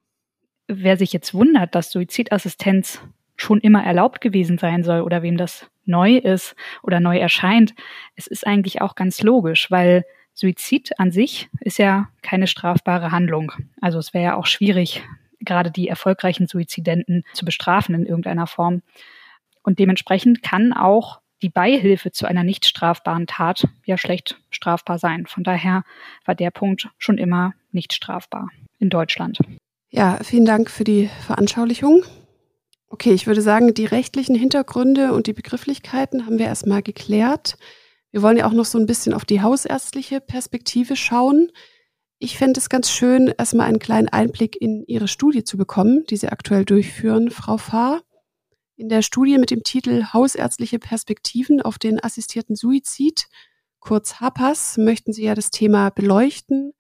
Wer 0.67 0.97
sich 0.97 1.13
jetzt 1.13 1.33
wundert, 1.33 1.77
dass 1.77 1.93
Suizidassistenz 1.93 2.99
schon 3.37 3.61
immer 3.61 3.85
erlaubt 3.85 4.21
gewesen 4.21 4.59
sein 4.59 4.83
soll 4.83 5.03
oder 5.03 5.23
wem 5.23 5.37
das 5.37 5.71
neu 5.85 6.17
ist 6.17 6.57
oder 6.83 6.99
neu 6.99 7.19
erscheint, 7.19 7.73
es 8.17 8.27
ist 8.27 8.45
eigentlich 8.45 8.83
auch 8.83 8.97
ganz 8.97 9.23
logisch, 9.23 9.71
weil 9.71 10.05
Suizid 10.39 11.01
an 11.01 11.11
sich 11.11 11.49
ist 11.61 11.79
ja 11.79 12.11
keine 12.23 12.47
strafbare 12.47 13.11
Handlung. 13.11 13.51
Also 13.81 13.99
es 13.99 14.15
wäre 14.15 14.25
ja 14.25 14.37
auch 14.37 14.47
schwierig, 14.47 15.03
gerade 15.41 15.73
die 15.73 15.89
erfolgreichen 15.89 16.47
Suizidenten 16.47 17.25
zu 17.33 17.45
bestrafen 17.45 17.97
in 17.97 18.07
irgendeiner 18.07 18.47
Form. 18.47 18.83
Und 19.65 19.81
dementsprechend 19.81 20.45
kann 20.45 20.73
auch 20.73 21.21
die 21.43 21.49
Beihilfe 21.49 22.13
zu 22.13 22.27
einer 22.27 22.45
nicht 22.45 22.67
strafbaren 22.67 23.27
Tat 23.27 23.67
ja 23.85 23.99
schlecht 23.99 24.41
strafbar 24.51 25.01
sein. 25.01 25.27
Von 25.27 25.43
daher 25.43 25.83
war 26.25 26.37
der 26.37 26.53
Punkt 26.53 26.89
schon 26.99 27.19
immer 27.19 27.53
nicht 27.73 27.93
strafbar 27.93 28.49
in 28.79 28.91
Deutschland. 28.91 29.41
Ja, 29.91 30.21
vielen 30.23 30.45
Dank 30.45 30.71
für 30.71 30.85
die 30.85 31.11
Veranschaulichung. 31.27 32.05
Okay, 32.91 33.11
ich 33.11 33.27
würde 33.27 33.43
sagen, 33.43 33.75
die 33.75 33.87
rechtlichen 33.87 34.37
Hintergründe 34.37 35.13
und 35.15 35.27
die 35.27 35.33
Begrifflichkeiten 35.33 36.27
haben 36.27 36.39
wir 36.39 36.47
erstmal 36.47 36.83
geklärt. 36.83 37.59
Wir 38.11 38.23
wollen 38.23 38.39
ja 38.39 38.47
auch 38.47 38.53
noch 38.53 38.65
so 38.65 38.79
ein 38.79 38.87
bisschen 38.87 39.13
auf 39.13 39.25
die 39.25 39.43
hausärztliche 39.43 40.21
Perspektive 40.21 40.97
schauen. 40.97 41.51
Ich 42.19 42.39
fände 42.39 42.59
es 42.59 42.69
ganz 42.69 42.91
schön, 42.91 43.33
erstmal 43.37 43.67
einen 43.67 43.79
kleinen 43.79 44.09
Einblick 44.09 44.61
in 44.61 44.83
Ihre 44.87 45.09
Studie 45.09 45.45
zu 45.45 45.57
bekommen, 45.57 46.05
die 46.09 46.17
Sie 46.17 46.29
aktuell 46.29 46.65
durchführen, 46.65 47.31
Frau 47.31 47.59
Fahr. 47.59 48.03
In 48.77 48.89
der 48.89 49.03
Studie 49.03 49.39
mit 49.39 49.51
dem 49.51 49.63
Titel 49.63 50.05
Hausärztliche 50.13 50.79
Perspektiven 50.79 51.61
auf 51.61 51.79
den 51.79 52.03
assistierten 52.03 52.57
Suizid, 52.57 53.27
kurz 53.79 54.21
HAPAS, 54.21 54.79
möchten 54.79 55.13
Sie 55.13 55.25
ja 55.25 55.35
das 55.35 55.51
Thema 55.51 55.91
beleuchten 55.91 56.73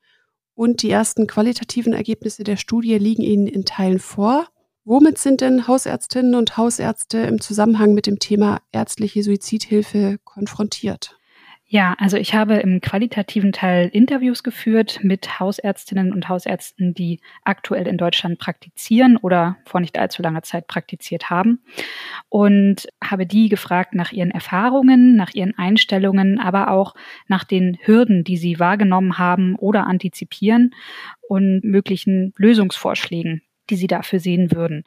und 0.54 0.82
die 0.82 0.90
ersten 0.90 1.26
qualitativen 1.26 1.92
Ergebnisse 1.92 2.42
der 2.42 2.56
Studie 2.56 2.96
liegen 2.98 3.22
Ihnen 3.22 3.46
in 3.46 3.64
Teilen 3.64 3.98
vor. 3.98 4.48
Womit 4.84 5.18
sind 5.18 5.40
denn 5.40 5.68
Hausärztinnen 5.68 6.34
und 6.34 6.56
Hausärzte 6.56 7.18
im 7.18 7.40
Zusammenhang 7.40 7.94
mit 7.94 8.06
dem 8.06 8.18
Thema 8.18 8.62
ärztliche 8.72 9.22
Suizidhilfe 9.22 10.18
konfrontiert? 10.24 11.17
Ja, 11.70 11.94
also 11.98 12.16
ich 12.16 12.32
habe 12.32 12.54
im 12.54 12.80
qualitativen 12.80 13.52
Teil 13.52 13.90
Interviews 13.92 14.42
geführt 14.42 15.00
mit 15.02 15.38
Hausärztinnen 15.38 16.14
und 16.14 16.26
Hausärzten, 16.26 16.94
die 16.94 17.20
aktuell 17.44 17.86
in 17.86 17.98
Deutschland 17.98 18.38
praktizieren 18.38 19.18
oder 19.18 19.58
vor 19.66 19.82
nicht 19.82 19.98
allzu 19.98 20.22
langer 20.22 20.42
Zeit 20.42 20.66
praktiziert 20.66 21.28
haben 21.28 21.60
und 22.30 22.88
habe 23.04 23.26
die 23.26 23.50
gefragt 23.50 23.94
nach 23.94 24.12
ihren 24.12 24.30
Erfahrungen, 24.30 25.14
nach 25.14 25.34
ihren 25.34 25.58
Einstellungen, 25.58 26.40
aber 26.40 26.70
auch 26.70 26.94
nach 27.26 27.44
den 27.44 27.76
Hürden, 27.82 28.24
die 28.24 28.38
sie 28.38 28.58
wahrgenommen 28.58 29.18
haben 29.18 29.54
oder 29.56 29.86
antizipieren 29.86 30.74
und 31.28 31.60
möglichen 31.64 32.32
Lösungsvorschlägen, 32.38 33.42
die 33.68 33.76
sie 33.76 33.88
dafür 33.88 34.20
sehen 34.20 34.52
würden. 34.52 34.84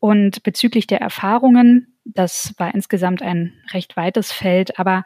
Und 0.00 0.42
bezüglich 0.42 0.86
der 0.86 1.00
Erfahrungen, 1.00 1.98
das 2.04 2.54
war 2.56 2.74
insgesamt 2.74 3.20
ein 3.20 3.52
recht 3.72 3.96
weites 3.96 4.32
Feld, 4.32 4.78
aber 4.78 5.04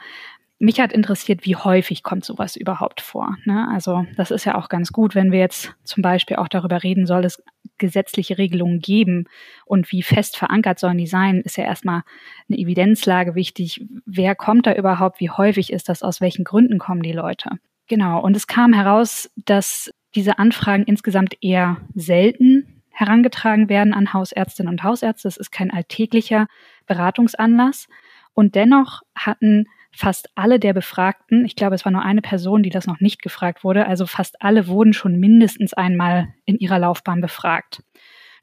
mich 0.62 0.80
hat 0.80 0.92
interessiert, 0.92 1.44
wie 1.44 1.56
häufig 1.56 2.04
kommt 2.04 2.24
sowas 2.24 2.54
überhaupt 2.54 3.00
vor. 3.00 3.36
Ne? 3.44 3.66
Also 3.72 4.06
das 4.16 4.30
ist 4.30 4.44
ja 4.44 4.54
auch 4.54 4.68
ganz 4.68 4.92
gut, 4.92 5.16
wenn 5.16 5.32
wir 5.32 5.40
jetzt 5.40 5.74
zum 5.82 6.02
Beispiel 6.02 6.36
auch 6.36 6.46
darüber 6.46 6.84
reden, 6.84 7.04
soll 7.04 7.24
es 7.24 7.42
gesetzliche 7.78 8.38
Regelungen 8.38 8.78
geben 8.78 9.24
und 9.64 9.90
wie 9.90 10.04
fest 10.04 10.36
verankert 10.36 10.78
sollen 10.78 10.98
die 10.98 11.08
sein, 11.08 11.40
ist 11.40 11.56
ja 11.56 11.64
erstmal 11.64 12.02
eine 12.48 12.58
Evidenzlage 12.58 13.34
wichtig. 13.34 13.84
Wer 14.06 14.36
kommt 14.36 14.68
da 14.68 14.74
überhaupt? 14.74 15.18
Wie 15.18 15.30
häufig 15.30 15.72
ist 15.72 15.88
das? 15.88 16.04
Aus 16.04 16.20
welchen 16.20 16.44
Gründen 16.44 16.78
kommen 16.78 17.02
die 17.02 17.12
Leute? 17.12 17.58
Genau. 17.88 18.20
Und 18.20 18.36
es 18.36 18.46
kam 18.46 18.72
heraus, 18.72 19.28
dass 19.34 19.90
diese 20.14 20.38
Anfragen 20.38 20.84
insgesamt 20.84 21.34
eher 21.40 21.78
selten 21.94 22.82
herangetragen 22.90 23.68
werden 23.68 23.94
an 23.94 24.12
Hausärztinnen 24.12 24.70
und 24.72 24.84
Hausärzte. 24.84 25.26
Es 25.26 25.38
ist 25.38 25.50
kein 25.50 25.72
alltäglicher 25.72 26.46
Beratungsanlass. 26.86 27.88
Und 28.32 28.54
dennoch 28.54 29.02
hatten 29.16 29.66
fast 29.94 30.30
alle 30.34 30.58
der 30.58 30.72
Befragten, 30.72 31.44
ich 31.44 31.56
glaube, 31.56 31.74
es 31.74 31.84
war 31.84 31.92
nur 31.92 32.02
eine 32.02 32.22
Person, 32.22 32.62
die 32.62 32.70
das 32.70 32.86
noch 32.86 33.00
nicht 33.00 33.22
gefragt 33.22 33.62
wurde, 33.64 33.86
also 33.86 34.06
fast 34.06 34.40
alle 34.40 34.66
wurden 34.66 34.92
schon 34.92 35.18
mindestens 35.18 35.74
einmal 35.74 36.28
in 36.44 36.58
ihrer 36.58 36.78
Laufbahn 36.78 37.20
befragt. 37.20 37.82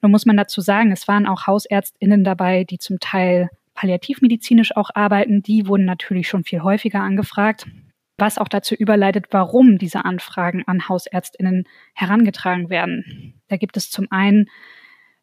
Nun 0.02 0.12
muss 0.12 0.26
man 0.26 0.38
dazu 0.38 0.62
sagen, 0.62 0.92
es 0.92 1.08
waren 1.08 1.28
auch 1.28 1.48
Hausärztinnen 1.48 2.24
dabei, 2.24 2.64
die 2.64 2.78
zum 2.78 3.00
Teil 3.00 3.50
palliativmedizinisch 3.74 4.76
auch 4.78 4.90
arbeiten. 4.94 5.42
Die 5.42 5.68
wurden 5.68 5.86
natürlich 5.86 6.28
schon 6.28 6.44
viel 6.44 6.62
häufiger 6.62 7.02
angefragt 7.02 7.66
was 8.20 8.38
auch 8.38 8.48
dazu 8.48 8.76
überleitet, 8.76 9.28
warum 9.32 9.78
diese 9.78 10.06
Anfragen 10.06 10.64
an 10.68 10.88
Hausärztinnen 10.88 11.66
herangetragen 11.94 12.70
werden. 12.70 13.42
Da 13.48 13.58
gibt 13.58 13.78
es 13.78 13.90
zum 13.90 14.08
einen 14.10 14.50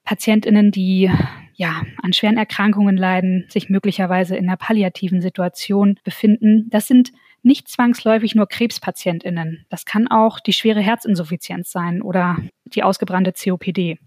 Patientinnen, 0.06 0.70
die 0.70 1.10
ja 1.54 1.82
an 2.02 2.12
schweren 2.12 2.38
Erkrankungen 2.38 2.96
leiden, 2.96 3.44
sich 3.48 3.68
möglicherweise 3.68 4.36
in 4.36 4.46
einer 4.46 4.56
palliativen 4.56 5.20
Situation 5.20 5.98
befinden. 6.04 6.68
Das 6.70 6.86
sind 6.86 7.12
nicht 7.42 7.68
zwangsläufig 7.68 8.34
nur 8.34 8.46
Krebspatientinnen. 8.46 9.66
Das 9.68 9.84
kann 9.84 10.08
auch 10.08 10.40
die 10.40 10.52
schwere 10.52 10.80
Herzinsuffizienz 10.80 11.70
sein 11.70 12.02
oder 12.02 12.36
die 12.64 12.82
ausgebrannte 12.82 13.32
COPD. 13.32 13.98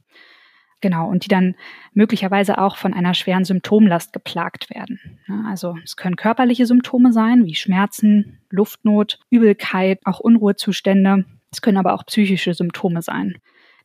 Genau, 0.82 1.10
und 1.10 1.25
die 1.25 1.29
dann 1.29 1.56
möglicherweise 1.94 2.58
auch 2.58 2.77
von 2.77 2.94
einer 2.94 3.13
schweren 3.13 3.44
Symptomlast 3.44 4.13
geplagt 4.13 4.70
werden. 4.70 5.20
Also 5.46 5.77
es 5.84 5.98
können 5.98 6.15
körperliche 6.15 6.65
Symptome 6.65 7.12
sein, 7.12 7.46
wie 7.46 7.56
Schmerzen, 7.56 8.39
Luftnot, 8.50 9.20
Übelkeit, 9.29 10.00
auch 10.06 10.22
Unruhezustände. 10.22 11.25
Es 11.51 11.62
können 11.62 11.77
aber 11.77 11.94
auch 11.94 12.06
psychische 12.06 12.53
Symptome 12.53 13.01
sein, 13.01 13.38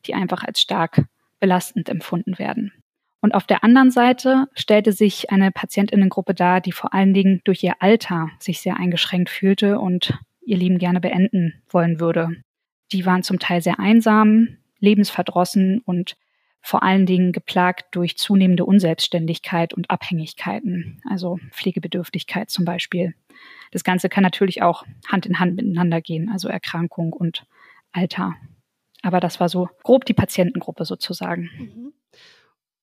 die 0.05 0.13
einfach 0.13 0.43
als 0.43 0.61
stark 0.61 1.03
belastend 1.39 1.89
empfunden 1.89 2.39
werden. 2.39 2.71
Und 3.21 3.33
auf 3.33 3.47
der 3.47 3.63
anderen 3.63 3.89
Seite 3.89 4.47
stellte 4.53 4.91
sich 4.91 5.31
eine 5.31 5.51
Patientinnengruppe 5.51 6.33
dar, 6.35 6.61
die 6.61 6.71
vor 6.71 6.93
allen 6.93 7.13
Dingen 7.13 7.41
durch 7.43 7.63
ihr 7.63 7.73
Alter 7.79 8.29
sich 8.39 8.61
sehr 8.61 8.77
eingeschränkt 8.77 9.29
fühlte 9.29 9.79
und 9.79 10.13
ihr 10.45 10.57
Leben 10.57 10.77
gerne 10.77 10.99
beenden 11.01 11.63
wollen 11.69 11.99
würde. 11.99 12.29
Die 12.91 13.05
waren 13.05 13.23
zum 13.23 13.39
Teil 13.39 13.61
sehr 13.61 13.79
einsam, 13.79 14.57
lebensverdrossen 14.79 15.81
und 15.85 16.15
vor 16.61 16.83
allen 16.83 17.05
Dingen 17.05 17.31
geplagt 17.31 17.95
durch 17.95 18.17
zunehmende 18.17 18.65
Unselbstständigkeit 18.65 19.73
und 19.73 19.89
Abhängigkeiten, 19.89 21.01
also 21.09 21.39
Pflegebedürftigkeit 21.51 22.49
zum 22.49 22.65
Beispiel. 22.65 23.13
Das 23.71 23.83
Ganze 23.83 24.09
kann 24.09 24.23
natürlich 24.23 24.61
auch 24.61 24.83
Hand 25.07 25.25
in 25.25 25.39
Hand 25.39 25.55
miteinander 25.55 26.01
gehen, 26.01 26.29
also 26.31 26.47
Erkrankung 26.47 27.13
und 27.13 27.45
Alter. 27.91 28.35
Aber 29.05 29.19
das 29.19 29.39
war 29.39 29.49
so 29.49 29.69
grob 29.83 30.05
die 30.05 30.15
Patientengruppe 30.15 30.83
sozusagen. 30.83 31.49
Mhm. 31.57 31.93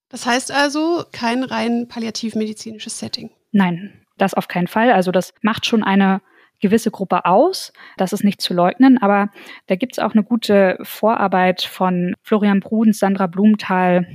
Das 0.08 0.24
heißt 0.24 0.52
also 0.52 1.04
kein 1.10 1.42
rein 1.42 1.88
palliativmedizinisches 1.88 2.98
Setting. 2.98 3.30
Nein, 3.50 4.04
das 4.18 4.34
auf 4.34 4.46
keinen 4.46 4.68
Fall. 4.68 4.92
Also 4.92 5.10
das 5.10 5.34
macht 5.42 5.66
schon 5.66 5.82
eine 5.82 6.20
gewisse 6.60 6.92
Gruppe 6.92 7.24
aus. 7.24 7.72
Das 7.96 8.12
ist 8.12 8.22
nicht 8.22 8.40
zu 8.40 8.54
leugnen, 8.54 8.98
aber 8.98 9.30
da 9.66 9.74
gibt 9.74 9.94
es 9.94 9.98
auch 9.98 10.12
eine 10.12 10.22
gute 10.22 10.78
Vorarbeit 10.82 11.62
von 11.62 12.14
Florian 12.22 12.60
Brudens, 12.60 13.00
Sandra 13.00 13.26
Blumenthal 13.26 14.06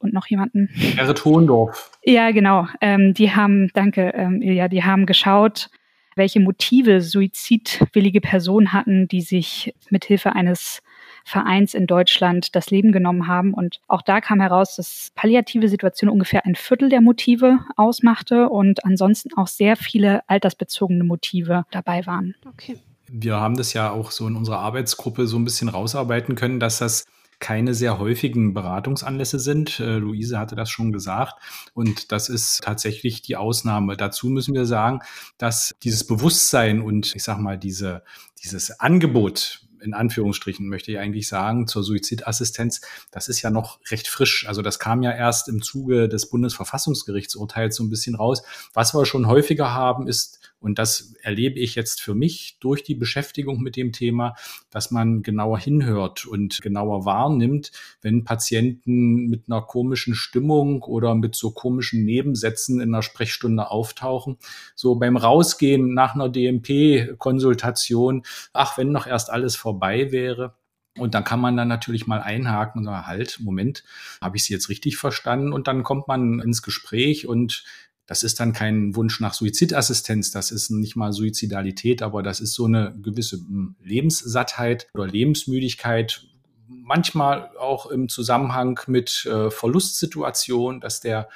und 0.00 0.12
noch 0.12 0.26
jemanden. 0.26 0.70
Gerrit 0.96 1.24
Hohendorf. 1.24 1.92
Ja, 2.02 2.32
genau. 2.32 2.66
Ähm, 2.80 3.14
die 3.14 3.30
haben, 3.30 3.70
danke, 3.74 4.12
ähm, 4.14 4.42
ja, 4.42 4.66
die 4.66 4.82
haben 4.82 5.06
geschaut, 5.06 5.70
welche 6.16 6.40
Motive 6.40 7.00
suizidwillige 7.00 8.20
Personen 8.20 8.72
hatten, 8.72 9.06
die 9.06 9.20
sich 9.20 9.72
mit 9.90 10.04
Hilfe 10.04 10.32
eines 10.32 10.82
Vereins 11.28 11.74
in 11.74 11.86
Deutschland 11.86 12.54
das 12.56 12.70
Leben 12.70 12.92
genommen 12.92 13.26
haben. 13.26 13.54
Und 13.54 13.80
auch 13.86 14.02
da 14.02 14.20
kam 14.20 14.40
heraus, 14.40 14.76
dass 14.76 15.12
palliative 15.14 15.68
Situation 15.68 16.10
ungefähr 16.10 16.44
ein 16.46 16.54
Viertel 16.54 16.88
der 16.88 17.00
Motive 17.00 17.58
ausmachte 17.76 18.48
und 18.48 18.84
ansonsten 18.84 19.30
auch 19.36 19.46
sehr 19.46 19.76
viele 19.76 20.28
altersbezogene 20.28 21.04
Motive 21.04 21.64
dabei 21.70 22.06
waren. 22.06 22.34
Okay. 22.46 22.78
Wir 23.10 23.36
haben 23.36 23.56
das 23.56 23.72
ja 23.72 23.90
auch 23.90 24.10
so 24.10 24.26
in 24.26 24.36
unserer 24.36 24.58
Arbeitsgruppe 24.58 25.26
so 25.26 25.38
ein 25.38 25.44
bisschen 25.44 25.68
rausarbeiten 25.68 26.34
können, 26.34 26.60
dass 26.60 26.78
das 26.78 27.06
keine 27.40 27.72
sehr 27.72 27.98
häufigen 27.98 28.52
Beratungsanlässe 28.52 29.38
sind. 29.38 29.80
Äh, 29.80 29.98
Luise 29.98 30.38
hatte 30.38 30.56
das 30.56 30.70
schon 30.70 30.92
gesagt. 30.92 31.34
Und 31.72 32.10
das 32.12 32.28
ist 32.28 32.62
tatsächlich 32.64 33.22
die 33.22 33.36
Ausnahme. 33.36 33.96
Dazu 33.96 34.28
müssen 34.28 34.54
wir 34.54 34.66
sagen, 34.66 35.00
dass 35.38 35.74
dieses 35.82 36.04
Bewusstsein 36.04 36.80
und 36.80 37.14
ich 37.14 37.22
sag 37.22 37.38
mal, 37.38 37.56
diese, 37.56 38.02
dieses 38.42 38.80
Angebot 38.80 39.67
in 39.82 39.94
Anführungsstrichen 39.94 40.68
möchte 40.68 40.92
ich 40.92 40.98
eigentlich 40.98 41.28
sagen, 41.28 41.66
zur 41.66 41.82
Suizidassistenz, 41.82 42.80
das 43.10 43.28
ist 43.28 43.42
ja 43.42 43.50
noch 43.50 43.78
recht 43.90 44.08
frisch. 44.08 44.46
Also 44.48 44.62
das 44.62 44.78
kam 44.78 45.02
ja 45.02 45.12
erst 45.12 45.48
im 45.48 45.62
Zuge 45.62 46.08
des 46.08 46.28
Bundesverfassungsgerichtsurteils 46.30 47.76
so 47.76 47.84
ein 47.84 47.90
bisschen 47.90 48.14
raus. 48.14 48.42
Was 48.74 48.94
wir 48.94 49.06
schon 49.06 49.26
häufiger 49.26 49.72
haben, 49.72 50.06
ist 50.06 50.37
Und 50.60 50.78
das 50.78 51.14
erlebe 51.22 51.58
ich 51.60 51.76
jetzt 51.76 52.00
für 52.00 52.14
mich 52.14 52.58
durch 52.60 52.82
die 52.82 52.96
Beschäftigung 52.96 53.60
mit 53.60 53.76
dem 53.76 53.92
Thema, 53.92 54.34
dass 54.70 54.90
man 54.90 55.22
genauer 55.22 55.58
hinhört 55.58 56.26
und 56.26 56.60
genauer 56.60 57.04
wahrnimmt, 57.04 57.70
wenn 58.02 58.24
Patienten 58.24 59.28
mit 59.28 59.44
einer 59.48 59.62
komischen 59.62 60.14
Stimmung 60.14 60.82
oder 60.82 61.14
mit 61.14 61.36
so 61.36 61.52
komischen 61.52 62.04
Nebensätzen 62.04 62.80
in 62.80 62.92
einer 62.92 63.02
Sprechstunde 63.02 63.70
auftauchen. 63.70 64.38
So 64.74 64.96
beim 64.96 65.16
Rausgehen 65.16 65.94
nach 65.94 66.14
einer 66.14 66.28
DMP-Konsultation, 66.28 68.24
ach, 68.52 68.78
wenn 68.78 68.90
noch 68.90 69.06
erst 69.06 69.30
alles 69.30 69.54
vorbei 69.54 70.10
wäre. 70.10 70.54
Und 70.98 71.14
dann 71.14 71.22
kann 71.22 71.40
man 71.40 71.56
dann 71.56 71.68
natürlich 71.68 72.06
mal 72.08 72.20
einhaken 72.20 72.80
und 72.80 72.84
sagen, 72.84 73.06
halt, 73.06 73.38
Moment, 73.40 73.84
habe 74.20 74.36
ich 74.36 74.44
Sie 74.44 74.52
jetzt 74.52 74.68
richtig 74.68 74.96
verstanden? 74.96 75.52
Und 75.52 75.68
dann 75.68 75.84
kommt 75.84 76.08
man 76.08 76.40
ins 76.40 76.62
Gespräch 76.62 77.28
und 77.28 77.64
das 78.08 78.22
ist 78.22 78.40
dann 78.40 78.54
kein 78.54 78.96
Wunsch 78.96 79.20
nach 79.20 79.34
Suizidassistenz, 79.34 80.30
das 80.30 80.50
ist 80.50 80.70
nicht 80.70 80.96
mal 80.96 81.12
Suizidalität, 81.12 82.00
aber 82.00 82.22
das 82.22 82.40
ist 82.40 82.54
so 82.54 82.64
eine 82.64 82.96
gewisse 83.02 83.36
hm, 83.36 83.76
Lebenssattheit 83.84 84.88
oder 84.94 85.06
Lebensmüdigkeit, 85.06 86.24
manchmal 86.66 87.50
auch 87.58 87.86
im 87.86 88.08
Zusammenhang 88.08 88.80
mit 88.86 89.26
äh, 89.26 89.50
Verlustsituationen, 89.50 90.80
dass 90.80 91.00
der 91.00 91.28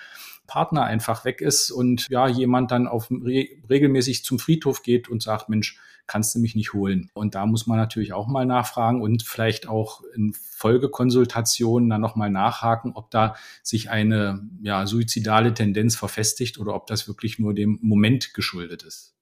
Partner 0.52 0.85
einfach 0.85 1.25
weg 1.25 1.40
ist 1.40 1.71
und 1.71 2.11
ja, 2.11 2.28
jemand 2.28 2.71
dann 2.73 2.87
auf 2.87 3.11
re 3.11 3.49
regelmäßig 3.71 4.23
zum 4.23 4.38
Friedhof 4.38 4.82
geht 4.82 5.09
und 5.09 5.23
sagt, 5.23 5.49
Mensch, 5.49 5.78
kannst 6.06 6.35
du 6.35 6.40
mich 6.40 6.54
nicht 6.54 6.75
holen. 6.75 7.11
Und 7.14 7.35
da 7.35 7.47
muss 7.47 7.66
man 7.66 7.78
natürlich 7.78 8.12
auch 8.12 8.26
mal 8.26 8.44
nachfragen 8.44 9.00
und 9.00 9.23
vielleicht 9.23 9.66
auch 9.66 10.02
in 10.14 10.35
Folgekonsultationen 10.35 11.88
dann 11.88 12.02
nochmal 12.02 12.28
nachhaken, 12.28 12.92
ob 12.94 13.11
da 13.11 13.35
sich 13.62 13.88
eine 13.88 14.47
ja, 14.61 14.87
suizidale 14.87 15.54
Tendenz 15.54 15.97
verfestigt 15.97 16.59
oder 16.59 16.75
ob 16.75 16.87
das 16.87 17.09
wirklich 17.09 17.38
nur 17.38 17.54
dem 17.54 17.78
Moment 17.80 18.35
geschuldet 18.35 18.82
ist. 18.82 19.14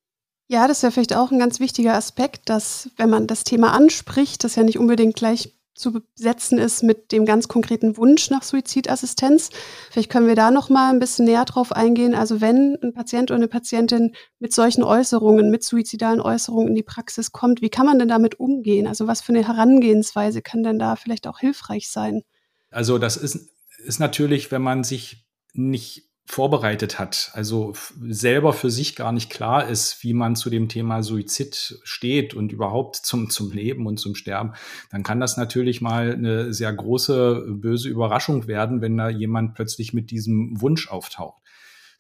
Ja, 0.49 0.66
das 0.66 0.78
ist 0.78 0.82
ja 0.82 0.90
vielleicht 0.90 1.14
auch 1.14 1.30
ein 1.30 1.38
ganz 1.38 1.60
wichtiger 1.60 1.94
Aspekt, 1.94 2.49
dass 2.49 2.90
wenn 2.96 3.08
man 3.08 3.28
das 3.28 3.44
Thema 3.44 3.72
anspricht, 3.72 4.42
das 4.42 4.56
ja 4.56 4.64
nicht 4.64 4.80
unbedingt 4.80 5.14
gleich 5.14 5.54
zu 5.75 5.93
besetzen 5.93 6.59
ist 6.59 6.83
mit 6.83 7.12
dem 7.12 7.25
ganz 7.25 7.49
konkreten 7.49 7.97
Wunsch 7.97 8.31
nach 8.31 8.43
Suizidassistenz. 8.43 9.50
Vielleicht 9.91 10.11
können 10.11 10.27
wir 10.27 10.35
da 10.35 10.50
noch 10.50 10.69
mal 10.69 10.91
ein 10.91 10.99
bisschen 10.99 11.25
näher 11.25 11.45
drauf 11.45 11.73
eingehen. 11.73 12.15
Also 12.15 12.41
wenn 12.41 12.77
ein 12.83 12.93
Patient 12.93 13.31
oder 13.31 13.37
eine 13.37 13.49
Patientin 13.49 14.15
mit 14.39 14.53
solchen 14.53 14.83
Äußerungen, 14.83 15.50
mit 15.50 15.65
suizidalen 15.65 16.21
Äußerungen 16.21 16.69
in 16.69 16.75
die 16.75 16.83
Praxis 16.83 17.33
kommt, 17.33 17.62
wie 17.62 17.71
kann 17.71 17.87
man 17.87 17.99
denn 17.99 18.09
damit 18.09 18.39
umgehen? 18.39 18.87
Also 18.87 19.07
was 19.07 19.21
für 19.21 19.33
eine 19.33 19.47
Herangehensweise 19.47 20.43
kann 20.43 20.62
denn 20.62 20.79
da 20.79 20.97
vielleicht 20.97 21.27
auch 21.27 21.39
hilfreich 21.39 21.89
sein? 21.89 22.23
Also 22.71 22.99
das 22.99 23.17
ist, 23.17 23.50
ist 23.85 24.00
natürlich, 24.00 24.50
wenn 24.50 24.62
man 24.62 24.85
sich 24.85 25.27
nicht 25.53 26.10
vorbereitet 26.27 26.99
hat, 26.99 27.31
also 27.35 27.73
selber 28.09 28.53
für 28.53 28.71
sich 28.71 28.95
gar 28.95 29.11
nicht 29.11 29.31
klar 29.31 29.69
ist, 29.69 30.05
wie 30.05 30.15
man 30.15 30.37
zu 30.37 30.49
dem 30.49 30.69
Thema 30.69 31.03
Suizid 31.03 31.81
steht 31.83 32.35
und 32.35 32.53
überhaupt 32.53 32.97
zum, 32.97 33.31
zum 33.31 33.50
Leben 33.50 33.87
und 33.87 33.99
zum 33.99 34.15
Sterben, 34.15 34.53
dann 34.91 35.03
kann 35.03 35.19
das 35.19 35.37
natürlich 35.37 35.81
mal 35.81 36.12
eine 36.12 36.53
sehr 36.55 36.73
große, 36.73 37.47
böse 37.49 37.89
Überraschung 37.89 38.47
werden, 38.47 38.81
wenn 38.81 38.97
da 38.97 39.09
jemand 39.09 39.55
plötzlich 39.55 39.93
mit 39.93 40.12
diesem 40.12 40.61
Wunsch 40.61 40.89
auftaucht. 40.89 41.41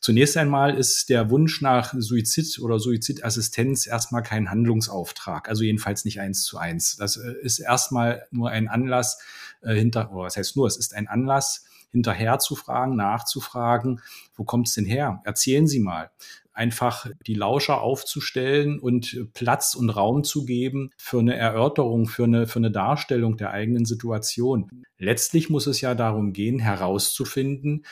Zunächst 0.00 0.38
einmal 0.38 0.78
ist 0.78 1.10
der 1.10 1.28
Wunsch 1.28 1.60
nach 1.60 1.92
Suizid 1.96 2.58
oder 2.60 2.78
Suizidassistenz 2.78 3.86
erstmal 3.86 4.22
kein 4.22 4.50
Handlungsauftrag, 4.50 5.48
also 5.48 5.62
jedenfalls 5.62 6.06
nicht 6.06 6.20
eins 6.20 6.44
zu 6.44 6.56
eins. 6.56 6.96
Das 6.96 7.18
äh, 7.18 7.34
ist 7.42 7.58
erstmal 7.58 8.26
nur 8.30 8.48
ein 8.48 8.68
Anlass 8.68 9.18
äh, 9.60 9.74
hinter, 9.74 10.10
oder 10.12 10.24
was 10.24 10.36
heißt 10.38 10.56
nur, 10.56 10.66
es 10.66 10.78
ist 10.78 10.94
ein 10.94 11.06
Anlass, 11.06 11.66
hinterher 11.90 12.38
zu 12.38 12.56
fragen, 12.56 12.96
nachzufragen, 12.96 14.00
wo 14.34 14.44
kommt 14.44 14.68
es 14.68 14.74
denn 14.74 14.84
her? 14.84 15.20
Erzählen 15.24 15.66
Sie 15.66 15.80
mal 15.80 16.10
einfach 16.52 17.06
die 17.26 17.34
Lauscher 17.34 17.80
aufzustellen 17.80 18.78
und 18.78 19.28
Platz 19.32 19.74
und 19.74 19.88
Raum 19.88 20.24
zu 20.24 20.44
geben 20.44 20.90
für 20.98 21.20
eine 21.20 21.34
Erörterung, 21.34 22.06
für 22.06 22.24
eine, 22.24 22.46
für 22.46 22.58
eine 22.58 22.70
Darstellung 22.70 23.36
der 23.36 23.52
eigenen 23.52 23.86
Situation. 23.86 24.68
Letztlich 24.98 25.48
muss 25.48 25.66
es 25.66 25.80
ja 25.80 25.94
darum 25.94 26.32
gehen, 26.32 26.58
herauszufinden, 26.58 27.84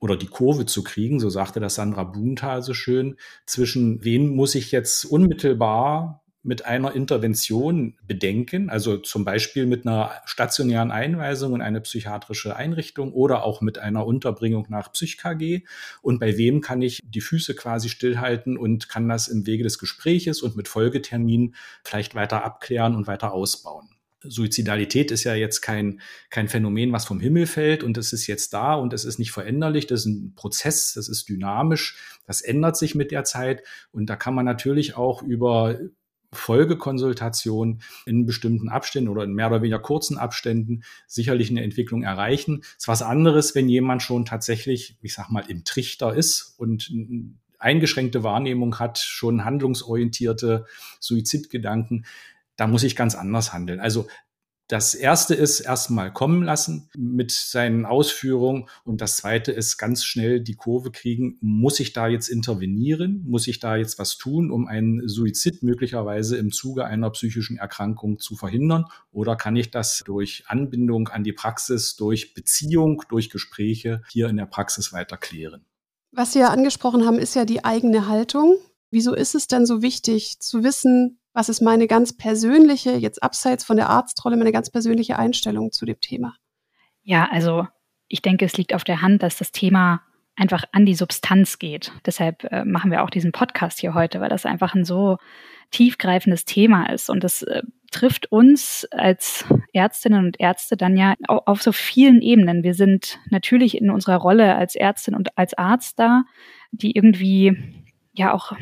oder 0.00 0.18
die 0.18 0.26
Kurve 0.26 0.66
zu 0.66 0.84
kriegen, 0.84 1.18
so 1.18 1.30
sagte 1.30 1.60
das 1.60 1.76
Sandra 1.76 2.04
Blumenthal 2.04 2.62
so 2.62 2.74
schön, 2.74 3.16
zwischen 3.46 4.04
wen 4.04 4.36
muss 4.36 4.54
ich 4.54 4.70
jetzt 4.70 5.06
unmittelbar 5.06 6.23
mit 6.44 6.66
einer 6.66 6.94
Intervention 6.94 7.94
bedenken, 8.06 8.68
also 8.68 8.98
zum 8.98 9.24
Beispiel 9.24 9.66
mit 9.66 9.86
einer 9.86 10.12
stationären 10.26 10.90
Einweisung 10.90 11.54
in 11.54 11.62
eine 11.62 11.80
psychiatrische 11.80 12.54
Einrichtung 12.54 13.12
oder 13.12 13.44
auch 13.44 13.62
mit 13.62 13.78
einer 13.78 14.06
Unterbringung 14.06 14.66
nach 14.68 14.92
PsychKG 14.92 15.62
und 16.02 16.20
bei 16.20 16.36
wem 16.36 16.60
kann 16.60 16.82
ich 16.82 17.00
die 17.02 17.22
Füße 17.22 17.54
quasi 17.54 17.88
stillhalten 17.88 18.58
und 18.58 18.90
kann 18.90 19.08
das 19.08 19.28
im 19.28 19.46
Wege 19.46 19.64
des 19.64 19.78
Gespräches 19.78 20.42
und 20.42 20.54
mit 20.54 20.68
Folgeterminen 20.68 21.54
vielleicht 21.82 22.14
weiter 22.14 22.44
abklären 22.44 22.94
und 22.94 23.06
weiter 23.06 23.32
ausbauen. 23.32 23.88
Suizidalität 24.26 25.10
ist 25.10 25.24
ja 25.24 25.34
jetzt 25.34 25.60
kein, 25.60 26.00
kein 26.30 26.48
Phänomen, 26.48 26.92
was 26.92 27.04
vom 27.04 27.20
Himmel 27.20 27.46
fällt 27.46 27.82
und 27.82 27.96
es 27.98 28.12
ist 28.12 28.26
jetzt 28.26 28.52
da 28.52 28.74
und 28.74 28.92
es 28.92 29.04
ist 29.04 29.18
nicht 29.18 29.32
veränderlich. 29.32 29.86
Das 29.86 30.00
ist 30.00 30.06
ein 30.06 30.34
Prozess, 30.34 30.94
das 30.94 31.08
ist 31.08 31.28
dynamisch, 31.28 31.98
das 32.26 32.40
ändert 32.40 32.76
sich 32.76 32.94
mit 32.94 33.10
der 33.10 33.24
Zeit 33.24 33.62
und 33.92 34.06
da 34.06 34.16
kann 34.16 34.34
man 34.34 34.44
natürlich 34.44 34.96
auch 34.96 35.22
über 35.22 35.78
Folgekonsultation 36.34 37.80
in 38.06 38.26
bestimmten 38.26 38.68
Abständen 38.68 39.08
oder 39.08 39.24
in 39.24 39.32
mehr 39.32 39.48
oder 39.48 39.62
weniger 39.62 39.78
kurzen 39.78 40.18
Abständen 40.18 40.82
sicherlich 41.06 41.50
eine 41.50 41.62
Entwicklung 41.62 42.02
erreichen. 42.02 42.60
Es 42.62 42.84
ist 42.84 42.88
was 42.88 43.02
anderes, 43.02 43.54
wenn 43.54 43.68
jemand 43.68 44.02
schon 44.02 44.24
tatsächlich, 44.24 44.96
ich 45.00 45.14
sag 45.14 45.30
mal, 45.30 45.44
im 45.48 45.64
Trichter 45.64 46.14
ist 46.14 46.54
und 46.58 46.92
eingeschränkte 47.58 48.22
Wahrnehmung 48.22 48.78
hat, 48.78 48.98
schon 48.98 49.44
handlungsorientierte 49.44 50.66
Suizidgedanken. 51.00 52.04
Da 52.56 52.66
muss 52.66 52.82
ich 52.84 52.94
ganz 52.94 53.14
anders 53.14 53.52
handeln. 53.52 53.80
Also 53.80 54.06
das 54.68 54.94
erste 54.94 55.34
ist 55.34 55.60
erstmal 55.60 56.10
kommen 56.10 56.42
lassen 56.42 56.88
mit 56.96 57.32
seinen 57.32 57.84
Ausführungen 57.84 58.66
und 58.84 59.02
das 59.02 59.18
zweite 59.18 59.52
ist 59.52 59.76
ganz 59.76 60.04
schnell 60.04 60.40
die 60.40 60.54
Kurve 60.54 60.90
kriegen. 60.90 61.36
Muss 61.42 61.80
ich 61.80 61.92
da 61.92 62.08
jetzt 62.08 62.28
intervenieren? 62.28 63.22
Muss 63.26 63.46
ich 63.46 63.60
da 63.60 63.76
jetzt 63.76 63.98
was 63.98 64.16
tun, 64.16 64.50
um 64.50 64.66
einen 64.66 65.06
Suizid 65.06 65.62
möglicherweise 65.62 66.38
im 66.38 66.50
Zuge 66.50 66.86
einer 66.86 67.10
psychischen 67.10 67.58
Erkrankung 67.58 68.18
zu 68.20 68.36
verhindern? 68.36 68.86
Oder 69.12 69.36
kann 69.36 69.54
ich 69.54 69.70
das 69.70 70.02
durch 70.06 70.44
Anbindung 70.46 71.08
an 71.08 71.24
die 71.24 71.34
Praxis, 71.34 71.96
durch 71.96 72.32
Beziehung, 72.32 73.02
durch 73.10 73.28
Gespräche 73.28 74.02
hier 74.08 74.28
in 74.28 74.38
der 74.38 74.46
Praxis 74.46 74.94
weiter 74.94 75.18
klären? 75.18 75.66
Was 76.10 76.32
Sie 76.32 76.38
ja 76.38 76.48
angesprochen 76.48 77.04
haben, 77.04 77.18
ist 77.18 77.34
ja 77.34 77.44
die 77.44 77.64
eigene 77.64 78.08
Haltung. 78.08 78.56
Wieso 78.90 79.12
ist 79.12 79.34
es 79.34 79.46
denn 79.46 79.66
so 79.66 79.82
wichtig 79.82 80.38
zu 80.40 80.62
wissen, 80.62 81.18
was 81.34 81.48
ist 81.48 81.60
meine 81.60 81.88
ganz 81.88 82.16
persönliche, 82.16 82.92
jetzt 82.92 83.22
abseits 83.22 83.64
von 83.64 83.76
der 83.76 83.90
Arztrolle, 83.90 84.36
meine 84.36 84.52
ganz 84.52 84.70
persönliche 84.70 85.18
Einstellung 85.18 85.72
zu 85.72 85.84
dem 85.84 86.00
Thema? 86.00 86.36
Ja, 87.02 87.28
also 87.30 87.66
ich 88.08 88.22
denke, 88.22 88.44
es 88.44 88.56
liegt 88.56 88.72
auf 88.72 88.84
der 88.84 89.02
Hand, 89.02 89.22
dass 89.22 89.36
das 89.36 89.52
Thema 89.52 90.02
einfach 90.36 90.64
an 90.72 90.86
die 90.86 90.94
Substanz 90.94 91.58
geht. 91.58 91.92
Deshalb 92.06 92.44
äh, 92.44 92.64
machen 92.64 92.90
wir 92.90 93.02
auch 93.02 93.10
diesen 93.10 93.32
Podcast 93.32 93.80
hier 93.80 93.94
heute, 93.94 94.20
weil 94.20 94.28
das 94.28 94.46
einfach 94.46 94.74
ein 94.74 94.84
so 94.84 95.18
tiefgreifendes 95.70 96.44
Thema 96.44 96.86
ist. 96.86 97.10
Und 97.10 97.24
das 97.24 97.42
äh, 97.42 97.62
trifft 97.90 98.30
uns 98.30 98.86
als 98.92 99.44
Ärztinnen 99.72 100.26
und 100.26 100.40
Ärzte 100.40 100.76
dann 100.76 100.96
ja 100.96 101.14
auf, 101.26 101.42
auf 101.46 101.62
so 101.62 101.72
vielen 101.72 102.22
Ebenen. 102.22 102.62
Wir 102.62 102.74
sind 102.74 103.18
natürlich 103.30 103.76
in 103.76 103.90
unserer 103.90 104.16
Rolle 104.16 104.54
als 104.54 104.76
Ärztin 104.76 105.14
und 105.14 105.36
als 105.36 105.54
Arzt 105.54 105.98
da, 105.98 106.24
die 106.72 106.92
irgendwie 106.92 107.84
ja 108.12 108.32
auch 108.32 108.52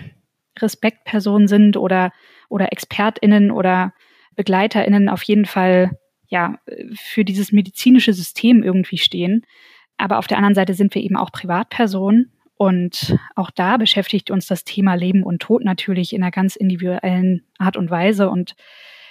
Respektpersonen 0.59 1.49
sind 1.49 1.77
oder 1.77 2.13
oder 2.53 2.73
ExpertInnen 2.73 3.51
oder 3.51 3.93
BegleiterInnen 4.37 5.09
auf 5.09 5.23
jeden 5.25 5.47
Fall 5.47 5.91
ja 6.27 6.59
für 6.95 7.25
dieses 7.25 7.53
medizinische 7.53 8.12
System 8.12 8.62
irgendwie 8.62 8.99
stehen. 8.99 9.45
Aber 9.99 10.19
auf 10.19 10.27
der 10.27 10.38
anderen 10.38 10.55
Seite 10.55 10.75
sind 10.75 10.95
wir 10.95 11.03
eben 11.03 11.17
auch 11.17 11.33
Privatpersonen 11.33 12.33
und 12.57 13.17
auch 13.35 13.51
da 13.51 13.77
beschäftigt 13.77 14.31
uns 14.31 14.47
das 14.47 14.65
Thema 14.65 14.95
Leben 14.95 15.25
und 15.25 15.41
Tod 15.43 15.65
natürlich 15.65 16.12
in 16.12 16.23
einer 16.23 16.31
ganz 16.31 16.55
individuellen 16.55 17.43
Art 17.59 17.77
und 17.77 17.91
Weise. 17.91 18.31
Und 18.31 18.55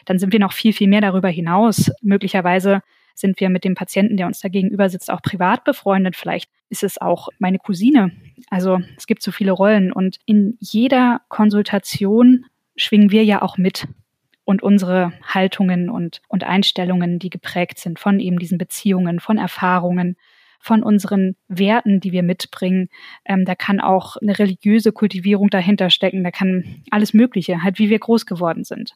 dann 0.05 0.19
sind 0.19 0.31
wir 0.31 0.39
noch 0.39 0.53
viel, 0.53 0.71
viel 0.71 0.87
mehr 0.87 1.01
darüber 1.01 1.27
hinaus. 1.27 1.91
Möglicherweise 2.01 2.81
sind 3.13 3.39
wir 3.41 3.49
mit 3.49 3.65
dem 3.65 3.75
Patienten, 3.75 4.15
der 4.15 4.27
uns 4.27 4.39
da 4.39 4.47
gegenüber 4.47 4.89
sitzt, 4.89 5.11
auch 5.11 5.21
privat 5.21 5.65
befreundet. 5.65 6.15
Vielleicht 6.15 6.49
ist 6.69 6.83
es 6.83 6.99
auch 6.99 7.27
meine 7.39 7.59
Cousine. 7.59 8.11
Also 8.49 8.79
es 8.95 9.05
gibt 9.05 9.21
so 9.21 9.31
viele 9.31 9.51
Rollen. 9.51 9.91
Und 9.91 10.19
in 10.25 10.55
jeder 10.59 11.19
Konsultation 11.27 12.45
schwingen 12.81 13.11
wir 13.11 13.23
ja 13.23 13.41
auch 13.41 13.57
mit 13.57 13.87
und 14.43 14.63
unsere 14.63 15.13
Haltungen 15.23 15.89
und, 15.89 16.21
und 16.27 16.43
Einstellungen, 16.43 17.19
die 17.19 17.29
geprägt 17.29 17.79
sind 17.79 17.99
von 17.99 18.19
eben 18.19 18.39
diesen 18.39 18.57
Beziehungen, 18.57 19.19
von 19.19 19.37
Erfahrungen, 19.37 20.17
von 20.59 20.83
unseren 20.83 21.35
Werten, 21.47 21.99
die 21.99 22.11
wir 22.11 22.23
mitbringen. 22.23 22.89
Ähm, 23.25 23.45
da 23.45 23.55
kann 23.55 23.79
auch 23.79 24.17
eine 24.17 24.37
religiöse 24.37 24.91
Kultivierung 24.91 25.49
dahinter 25.49 25.89
stecken, 25.89 26.23
da 26.23 26.31
kann 26.31 26.83
alles 26.91 27.13
Mögliche, 27.13 27.63
halt 27.63 27.79
wie 27.79 27.89
wir 27.89 27.99
groß 27.99 28.25
geworden 28.25 28.63
sind. 28.63 28.93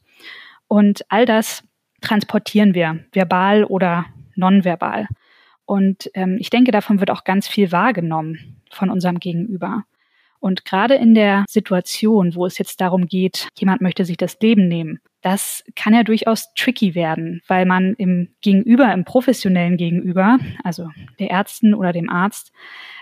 Und 0.67 1.05
all 1.09 1.25
das 1.25 1.63
transportieren 2.01 2.73
wir, 2.73 2.99
verbal 3.11 3.63
oder 3.63 4.05
nonverbal. 4.35 5.07
Und 5.65 6.11
ähm, 6.13 6.37
ich 6.39 6.49
denke, 6.49 6.71
davon 6.71 6.99
wird 6.99 7.09
auch 7.09 7.23
ganz 7.23 7.47
viel 7.47 7.71
wahrgenommen 7.71 8.61
von 8.69 8.89
unserem 8.89 9.19
Gegenüber. 9.19 9.83
Und 10.45 10.63
gerade 10.63 10.93
in 10.93 11.15
der 11.15 11.43
Situation, 11.49 12.35
wo 12.35 12.45
es 12.45 12.59
jetzt 12.59 12.79
darum 12.79 13.07
geht, 13.07 13.47
jemand 13.57 13.81
möchte 13.81 14.05
sich 14.05 14.15
das 14.15 14.39
Leben 14.39 14.67
nehmen, 14.67 14.99
das 15.23 15.63
kann 15.75 15.95
ja 15.95 16.03
durchaus 16.03 16.53
tricky 16.53 16.93
werden, 16.93 17.41
weil 17.47 17.65
man 17.65 17.95
im 17.95 18.35
Gegenüber, 18.41 18.93
im 18.93 19.05
professionellen 19.05 19.75
Gegenüber, 19.75 20.37
also 20.63 20.91
der 21.17 21.31
Ärzten 21.31 21.73
oder 21.73 21.93
dem 21.93 22.11
Arzt, 22.11 22.51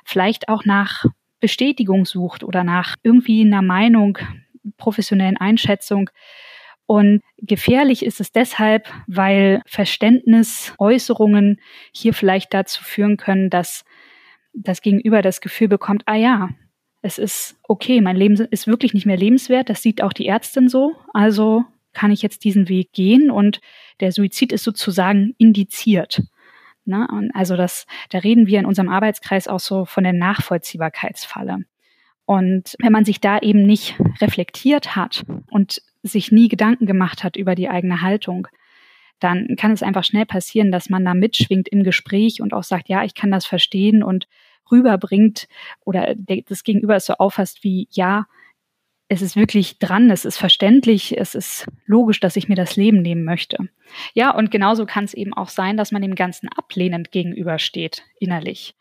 vielleicht 0.06 0.48
auch 0.48 0.64
nach 0.64 1.04
Bestätigung 1.42 2.06
sucht 2.06 2.46
oder 2.46 2.64
nach 2.64 2.96
irgendwie 3.04 3.42
einer 3.42 3.62
Meinung, 3.62 4.18
professionellen 4.78 5.36
Einschätzung. 5.36 6.12
Und 6.86 7.24
gefährlich 7.40 8.06
ist 8.06 8.22
es 8.22 8.32
deshalb, 8.32 8.88
weil 9.08 9.62
Verständnisäußerungen 9.66 11.60
hier 11.92 12.14
vielleicht 12.14 12.54
dazu 12.54 12.86
führen 12.86 13.18
können, 13.18 13.50
dass 13.50 13.84
das 14.54 14.82
Gegenüber 14.82 15.22
das 15.22 15.42
Gefühl 15.42 15.68
bekommt, 15.68 16.04
ah 16.06 16.16
ja, 16.16 16.48
es 17.04 17.18
ist 17.18 17.58
okay, 17.64 18.02
mein 18.02 18.16
Leben 18.16 18.36
ist 18.36 18.66
wirklich 18.66 18.94
nicht 18.94 19.06
mehr 19.06 19.18
lebenswert, 19.18 19.70
das 19.70 19.84
sieht 19.84 20.02
auch 20.02 20.14
die 20.14 20.26
Ärztin 20.26 20.70
so, 20.70 20.96
also 21.14 21.66
kann 21.92 22.12
ich 22.12 22.22
jetzt 22.24 22.44
diesen 22.44 22.70
Weg 22.70 22.94
gehen 22.94 23.30
und 23.30 23.60
der 24.00 24.12
Suizid 24.12 24.52
ist 24.52 24.64
sozusagen 24.64 25.36
indiziert. 25.38 26.24
Ne? 26.86 27.08
Also 27.34 27.56
das, 27.56 27.86
da 28.10 28.20
reden 28.20 28.48
wir 28.48 28.60
in 28.60 28.66
unserem 28.66 28.90
Arbeitskreis 28.90 29.48
auch 29.48 29.60
so 29.60 29.86
von 29.86 30.04
der 30.04 30.14
Nachvollziehbarkeitsfalle. 30.14 31.66
Und 32.26 32.76
wenn 32.80 32.94
man 32.94 33.06
sich 33.06 33.20
da 33.20 33.38
eben 33.40 33.64
nicht 33.64 33.96
reflektiert 34.22 34.96
hat 34.96 35.24
und 35.52 35.82
sich 36.04 36.32
nie 36.32 36.48
Gedanken 36.48 36.86
gemacht 36.86 37.24
hat 37.24 37.36
über 37.36 37.54
die 37.54 37.70
eigene 37.70 38.02
Haltung, 38.02 38.48
dann 39.20 39.56
kann 39.58 39.72
es 39.72 39.84
einfach 39.84 40.04
schnell 40.06 40.26
passieren, 40.26 40.72
dass 40.72 40.90
man 40.90 41.06
da 41.06 41.14
mitschwingt 41.14 41.68
im 41.68 41.84
Gespräch 41.84 42.42
und 42.42 42.54
auch 42.54 42.64
sagt, 42.64 42.90
ja, 42.90 43.04
ich 43.04 43.14
kann 43.14 43.30
das 43.30 43.46
verstehen 43.46 44.04
und 44.04 44.28
rüberbringt 44.72 45.48
oder 45.86 46.16
das 46.16 46.64
Gegenüber 46.64 46.96
es 46.96 47.06
so 47.06 47.14
auffasst 47.16 47.64
wie, 47.64 47.88
ja, 47.92 48.26
es 49.10 49.22
ist 49.22 49.36
wirklich 49.36 49.80
dran, 49.80 50.10
es 50.10 50.26
ist 50.26 50.38
verständlich, 50.38 51.18
es 51.18 51.36
ist 51.36 51.68
logisch, 51.86 52.20
dass 52.20 52.36
ich 52.36 52.50
mir 52.50 52.56
das 52.56 52.76
Leben 52.76 53.02
nehmen 53.02 53.24
möchte. 53.24 53.70
Ja, 54.14 54.32
und 54.32 54.50
genauso 54.50 54.86
kann 54.86 55.04
es 55.04 55.14
eben 55.14 55.34
auch 55.34 55.50
sein, 55.50 55.78
dass 55.78 55.92
man 55.92 56.02
dem 56.02 56.16
Ganzen 56.16 56.50
ablehnend 56.50 57.12
gegenübersteht, 57.12 58.04
innerlich. 58.20 58.76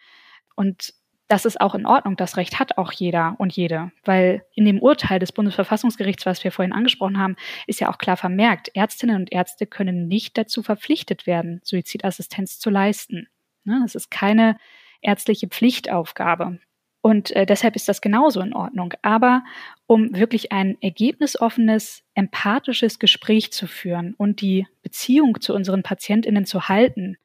Und 0.54 0.94
das 1.28 1.44
ist 1.46 1.60
auch 1.60 1.74
in 1.74 1.86
Ordnung, 1.86 2.16
das 2.16 2.36
Recht 2.36 2.58
hat 2.60 2.76
auch 2.76 2.92
jeder 2.92 3.36
und 3.38 3.54
jede, 3.54 3.90
weil 4.04 4.44
in 4.54 4.66
dem 4.66 4.80
Urteil 4.80 5.18
des 5.18 5.32
Bundesverfassungsgerichts, 5.32 6.26
was 6.26 6.44
wir 6.44 6.52
vorhin 6.52 6.74
angesprochen 6.74 7.18
haben, 7.18 7.36
ist 7.66 7.80
ja 7.80 7.90
auch 7.90 7.98
klar 7.98 8.16
vermerkt, 8.18 8.70
Ärztinnen 8.74 9.16
und 9.16 9.32
Ärzte 9.32 9.66
können 9.66 10.08
nicht 10.08 10.36
dazu 10.36 10.62
verpflichtet 10.62 11.26
werden, 11.26 11.60
Suizidassistenz 11.64 12.58
zu 12.58 12.68
leisten. 12.68 13.28
Ne, 13.64 13.80
das 13.82 13.94
ist 13.94 14.10
keine 14.10 14.58
ärztliche 15.02 15.48
Pflichtaufgabe. 15.48 16.58
Und 17.02 17.32
äh, 17.32 17.46
deshalb 17.46 17.74
ist 17.74 17.88
das 17.88 18.00
genauso 18.00 18.40
in 18.40 18.54
Ordnung. 18.54 18.94
Aber 19.02 19.42
um 19.86 20.14
wirklich 20.16 20.52
ein 20.52 20.80
ergebnisoffenes, 20.80 22.04
empathisches 22.14 22.98
Gespräch 23.00 23.52
zu 23.52 23.66
führen 23.66 24.14
und 24.16 24.40
die 24.40 24.66
Beziehung 24.82 25.40
zu 25.40 25.52
unseren 25.52 25.82
Patientinnen 25.82 26.46
zu 26.46 26.68
halten, 26.68 27.16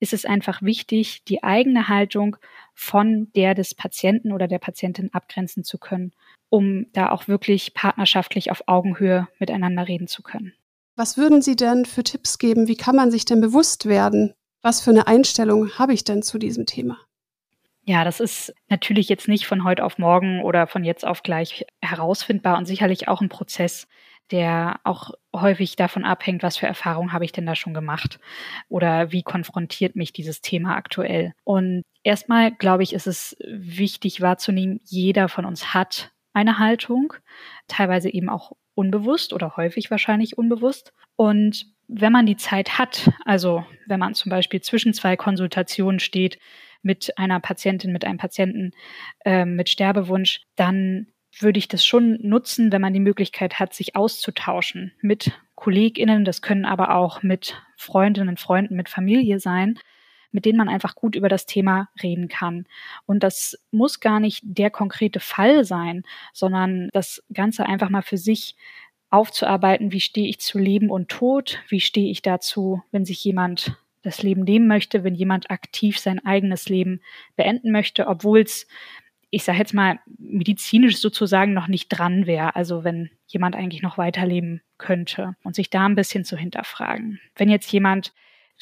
ist 0.00 0.12
es 0.12 0.24
einfach 0.24 0.62
wichtig, 0.62 1.22
die 1.24 1.44
eigene 1.44 1.88
Haltung 1.88 2.36
von 2.74 3.30
der 3.36 3.54
des 3.54 3.74
Patienten 3.74 4.32
oder 4.32 4.48
der 4.48 4.58
Patientin 4.58 5.12
abgrenzen 5.12 5.62
zu 5.62 5.78
können, 5.78 6.12
um 6.48 6.86
da 6.92 7.10
auch 7.10 7.28
wirklich 7.28 7.74
partnerschaftlich 7.74 8.50
auf 8.50 8.64
Augenhöhe 8.66 9.28
miteinander 9.38 9.86
reden 9.86 10.08
zu 10.08 10.22
können. 10.22 10.54
Was 10.96 11.16
würden 11.16 11.40
Sie 11.40 11.54
denn 11.54 11.84
für 11.84 12.02
Tipps 12.02 12.38
geben? 12.38 12.66
Wie 12.66 12.76
kann 12.76 12.96
man 12.96 13.10
sich 13.10 13.24
denn 13.24 13.40
bewusst 13.40 13.86
werden? 13.86 14.34
Was 14.62 14.80
für 14.80 14.90
eine 14.90 15.08
Einstellung 15.08 15.76
habe 15.78 15.92
ich 15.92 16.04
denn 16.04 16.22
zu 16.22 16.38
diesem 16.38 16.66
Thema? 16.66 16.98
Ja, 17.84 18.04
das 18.04 18.20
ist 18.20 18.54
natürlich 18.68 19.08
jetzt 19.08 19.26
nicht 19.26 19.44
von 19.46 19.64
heute 19.64 19.84
auf 19.84 19.98
morgen 19.98 20.40
oder 20.42 20.68
von 20.68 20.84
jetzt 20.84 21.04
auf 21.04 21.24
gleich 21.24 21.66
herausfindbar 21.80 22.56
und 22.56 22.66
sicherlich 22.66 23.08
auch 23.08 23.20
ein 23.20 23.28
Prozess, 23.28 23.88
der 24.30 24.78
auch 24.84 25.10
häufig 25.34 25.74
davon 25.74 26.04
abhängt, 26.04 26.44
was 26.44 26.56
für 26.56 26.68
Erfahrungen 26.68 27.12
habe 27.12 27.24
ich 27.24 27.32
denn 27.32 27.44
da 27.44 27.56
schon 27.56 27.74
gemacht 27.74 28.20
oder 28.68 29.10
wie 29.10 29.24
konfrontiert 29.24 29.96
mich 29.96 30.12
dieses 30.12 30.40
Thema 30.40 30.76
aktuell. 30.76 31.32
Und 31.42 31.82
erstmal, 32.04 32.52
glaube 32.52 32.84
ich, 32.84 32.92
ist 32.92 33.08
es 33.08 33.36
wichtig 33.44 34.20
wahrzunehmen, 34.20 34.80
jeder 34.84 35.28
von 35.28 35.44
uns 35.44 35.74
hat 35.74 36.12
eine 36.32 36.60
Haltung, 36.60 37.14
teilweise 37.66 38.10
eben 38.10 38.28
auch 38.28 38.52
unbewusst 38.74 39.32
oder 39.32 39.56
häufig 39.56 39.90
wahrscheinlich 39.90 40.38
unbewusst. 40.38 40.92
Und 41.16 41.66
wenn 41.88 42.12
man 42.12 42.26
die 42.26 42.36
Zeit 42.36 42.78
hat, 42.78 43.10
also 43.24 43.64
wenn 43.86 44.00
man 44.00 44.14
zum 44.14 44.30
Beispiel 44.30 44.60
zwischen 44.60 44.94
zwei 44.94 45.16
Konsultationen 45.16 46.00
steht, 46.00 46.38
mit 46.82 47.16
einer 47.16 47.40
Patientin, 47.40 47.92
mit 47.92 48.04
einem 48.04 48.18
Patienten 48.18 48.72
äh, 49.24 49.44
mit 49.44 49.68
Sterbewunsch, 49.68 50.42
dann 50.56 51.06
würde 51.38 51.58
ich 51.58 51.68
das 51.68 51.84
schon 51.84 52.18
nutzen, 52.22 52.72
wenn 52.72 52.82
man 52.82 52.92
die 52.92 53.00
Möglichkeit 53.00 53.58
hat, 53.58 53.72
sich 53.72 53.96
auszutauschen 53.96 54.92
mit 55.00 55.32
KollegInnen. 55.54 56.24
Das 56.24 56.42
können 56.42 56.66
aber 56.66 56.94
auch 56.94 57.22
mit 57.22 57.62
Freundinnen, 57.76 58.36
Freunden, 58.36 58.76
mit 58.76 58.88
Familie 58.88 59.40
sein, 59.40 59.78
mit 60.30 60.44
denen 60.44 60.58
man 60.58 60.68
einfach 60.68 60.94
gut 60.94 61.14
über 61.14 61.28
das 61.28 61.46
Thema 61.46 61.88
reden 62.02 62.28
kann. 62.28 62.66
Und 63.06 63.22
das 63.22 63.58
muss 63.70 64.00
gar 64.00 64.20
nicht 64.20 64.40
der 64.42 64.70
konkrete 64.70 65.20
Fall 65.20 65.64
sein, 65.64 66.04
sondern 66.32 66.88
das 66.92 67.22
Ganze 67.32 67.64
einfach 67.66 67.88
mal 67.88 68.02
für 68.02 68.18
sich 68.18 68.56
aufzuarbeiten, 69.12 69.92
wie 69.92 70.00
stehe 70.00 70.28
ich 70.28 70.40
zu 70.40 70.58
Leben 70.58 70.90
und 70.90 71.08
Tod, 71.08 71.60
wie 71.68 71.80
stehe 71.80 72.10
ich 72.10 72.22
dazu, 72.22 72.82
wenn 72.90 73.04
sich 73.04 73.22
jemand 73.24 73.76
das 74.02 74.22
Leben 74.22 74.42
nehmen 74.42 74.66
möchte, 74.66 75.04
wenn 75.04 75.14
jemand 75.14 75.50
aktiv 75.50 75.98
sein 75.98 76.24
eigenes 76.24 76.68
Leben 76.68 77.00
beenden 77.36 77.70
möchte, 77.70 78.06
obwohl 78.08 78.40
es, 78.40 78.66
ich 79.30 79.44
sage 79.44 79.58
jetzt 79.58 79.74
mal, 79.74 80.00
medizinisch 80.18 80.98
sozusagen 80.98 81.52
noch 81.54 81.68
nicht 81.68 81.88
dran 81.88 82.26
wäre. 82.26 82.56
Also 82.56 82.84
wenn 82.84 83.10
jemand 83.26 83.54
eigentlich 83.54 83.82
noch 83.82 83.98
weiterleben 83.98 84.60
könnte 84.78 85.36
und 85.44 85.54
sich 85.54 85.70
da 85.70 85.86
ein 85.86 85.94
bisschen 85.94 86.24
zu 86.24 86.36
hinterfragen. 86.36 87.20
Wenn 87.36 87.48
jetzt 87.48 87.70
jemand 87.72 88.12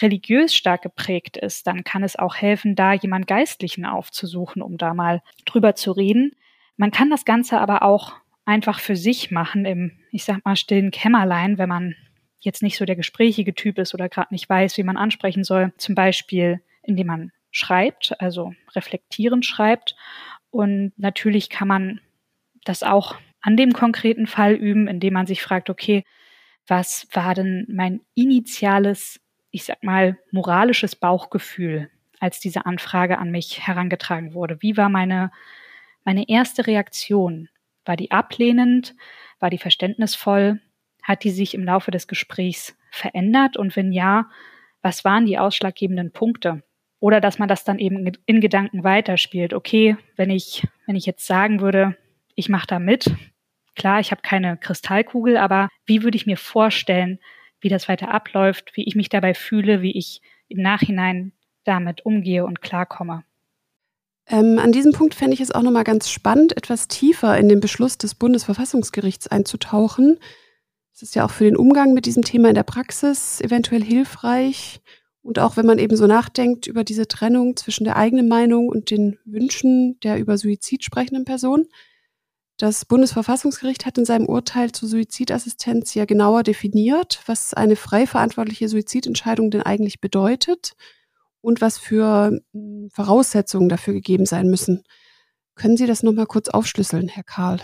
religiös 0.03 0.55
stark 0.55 0.83
geprägt 0.83 1.37
ist, 1.37 1.67
dann 1.67 1.85
kann 1.85 2.03
es 2.03 2.17
auch 2.17 2.37
helfen, 2.37 2.75
da 2.75 2.93
jemand 2.93 3.27
Geistlichen 3.27 3.85
aufzusuchen, 3.85 4.63
um 4.63 4.77
da 4.77 4.95
mal 4.95 5.23
drüber 5.47 5.75
zu 5.75 5.93
reden. 5.93 6.33
Man 6.77 6.91
kann 6.91 7.11
das 7.11 7.25
Ganze 7.25 7.61
aber 7.61 7.83
auch 7.83 8.15
einfach 8.44 8.81
für 8.81 8.96
sich 8.96 9.31
machen 9.31 9.64
im, 9.64 9.92
ich 10.11 10.24
sag 10.24 10.44
mal, 10.44 10.57
stillen 10.57 10.90
Kämmerlein, 10.90 11.59
wenn 11.59 11.68
man 11.68 11.94
jetzt 12.40 12.62
nicht 12.62 12.76
so 12.76 12.85
der 12.85 12.96
gesprächige 12.96 13.55
Typ 13.55 13.79
ist 13.79 13.94
oder 13.94 14.09
gerade 14.09 14.33
nicht 14.33 14.48
weiß, 14.48 14.76
wie 14.79 14.83
man 14.83 14.96
ansprechen 14.96 15.44
soll, 15.44 15.72
zum 15.76 15.94
Beispiel 15.94 16.61
indem 16.83 17.07
man 17.07 17.33
schreibt, 17.50 18.14
also 18.20 18.55
reflektierend 18.74 19.44
schreibt. 19.44 19.96
Und 20.50 20.92
natürlich 20.96 21.50
kann 21.50 21.68
man 21.68 22.00
das 22.64 22.83
auch 22.83 23.16
an 23.40 23.57
dem 23.57 23.72
konkreten 23.72 24.26
Fall 24.26 24.55
üben, 24.55 24.88
indem 24.88 25.14
man 25.14 25.26
sich 25.26 25.42
fragt, 25.42 25.70
okay, 25.70 26.05
was 26.66 27.09
war 27.12 27.35
denn 27.35 27.66
mein 27.68 28.00
initiales, 28.14 29.20
ich 29.50 29.64
sag 29.64 29.83
mal, 29.83 30.18
moralisches 30.31 30.94
Bauchgefühl, 30.94 31.90
als 32.20 32.38
diese 32.38 32.66
Anfrage 32.66 33.18
an 33.18 33.31
mich 33.31 33.66
herangetragen 33.66 34.35
wurde? 34.35 34.61
Wie 34.61 34.76
war 34.76 34.88
meine, 34.88 35.31
meine 36.05 36.29
erste 36.29 36.66
Reaktion? 36.66 37.48
War 37.85 37.97
die 37.97 38.11
ablehnend? 38.11 38.95
War 39.38 39.51
die 39.51 39.59
verständnisvoll? 39.59 40.61
Hat 41.03 41.25
die 41.25 41.31
sich 41.31 41.55
im 41.55 41.64
Laufe 41.64 41.90
des 41.90 42.07
Gesprächs 42.07 42.77
verändert? 42.90 43.57
Und 43.57 43.77
wenn 43.77 43.93
ja, 43.93 44.29
was 44.83 45.05
waren 45.05 45.27
die 45.27 45.38
ausschlaggebenden 45.38 46.12
Punkte? 46.12 46.62
Oder 46.99 47.21
dass 47.21 47.38
man 47.38 47.49
das 47.49 47.64
dann 47.64 47.79
eben 47.79 48.12
in 48.27 48.40
Gedanken 48.40 48.85
weiterspielt. 48.85 49.55
Okay, 49.55 49.97
wenn 50.16 50.31
ich, 50.31 50.66
wenn 50.87 50.97
ich 50.97 51.07
jetzt 51.07 51.27
sagen 51.27 51.61
würde, 51.61 51.97
ich 52.35 52.49
mache 52.51 52.66
da 52.66 52.79
mit, 52.79 53.11
klar, 53.75 54.01
ich 54.01 54.11
habe 54.11 54.21
keine 54.23 54.59
Kristallkugel, 54.59 55.38
aber 55.38 55.69
wie 55.87 56.03
würde 56.03 56.16
ich 56.16 56.27
mir 56.27 56.37
vorstellen, 56.37 57.19
wie 57.61 57.71
das 57.71 57.88
weiter 57.88 58.11
abläuft, 58.11 58.73
wie 58.75 58.85
ich 58.85 58.95
mich 58.95 59.09
dabei 59.09 59.35
fühle, 59.35 59.81
wie 59.81 59.97
ich 59.97 60.21
im 60.49 60.61
Nachhinein 60.61 61.33
damit 61.64 62.05
umgehe 62.05 62.45
und 62.45 62.61
klarkomme? 62.61 63.25
Ähm, 64.31 64.61
an 64.61 64.71
diesem 64.71 64.93
Punkt 64.93 65.14
fände 65.14 65.35
ich 65.35 65.40
es 65.40 65.51
auch 65.51 65.62
nochmal 65.62 65.83
ganz 65.83 66.09
spannend, 66.09 66.57
etwas 66.57 66.87
tiefer 66.87 67.37
in 67.37 67.49
den 67.49 67.59
Beschluss 67.59 67.99
des 67.99 68.14
Bundesverfassungsgerichts 68.14 69.27
einzutauchen. 69.27 70.19
Es 70.95 71.03
ist 71.03 71.16
ja 71.16 71.25
auch 71.25 71.33
für 71.33 71.45
den 71.45 71.57
Umgang 71.57 71.95
mit 71.95 72.07
diesem 72.07 72.23
Thema 72.23 72.49
in 72.49 72.55
der 72.55 72.62
Praxis 72.62 73.40
eventuell 73.40 73.83
hilfreich. 73.83 74.81
Und 75.23 75.40
auch 75.40 75.57
wenn 75.57 75.66
man 75.66 75.81
eben 75.81 75.97
so 75.97 76.07
nachdenkt 76.07 76.69
über 76.69 76.85
diese 76.85 77.09
Trennung 77.09 77.57
zwischen 77.57 77.85
der 77.85 77.97
eigenen 77.97 78.29
Meinung 78.29 78.69
und 78.69 78.90
den 78.90 79.19
Wünschen 79.25 79.99
der 80.01 80.19
über 80.19 80.38
Suizid 80.38 80.85
sprechenden 80.85 81.25
Person. 81.25 81.66
Das 82.57 82.85
Bundesverfassungsgericht 82.85 83.85
hat 83.85 83.99
in 83.99 84.05
seinem 84.05 84.27
Urteil 84.27 84.71
zur 84.71 84.88
Suizidassistenz 84.88 85.95
ja 85.95 86.05
genauer 86.05 86.45
definiert, 86.45 87.21
was 87.27 87.53
eine 87.53 87.75
frei 87.75 88.07
verantwortliche 88.07 88.69
Suizidentscheidung 88.69 89.51
denn 89.51 89.62
eigentlich 89.62 90.01
bedeutet 90.01 90.77
und 91.40 91.61
was 91.61 91.79
für 91.79 92.40
hm, 92.53 92.88
Voraussetzungen 92.92 93.68
dafür 93.68 93.94
gegeben 93.94 94.26
sein 94.26 94.48
müssen. 94.48 94.83
Können 95.55 95.76
Sie 95.76 95.87
das 95.87 96.03
nochmal 96.03 96.26
kurz 96.26 96.48
aufschlüsseln, 96.48 97.09
Herr 97.09 97.24
Karl? 97.24 97.61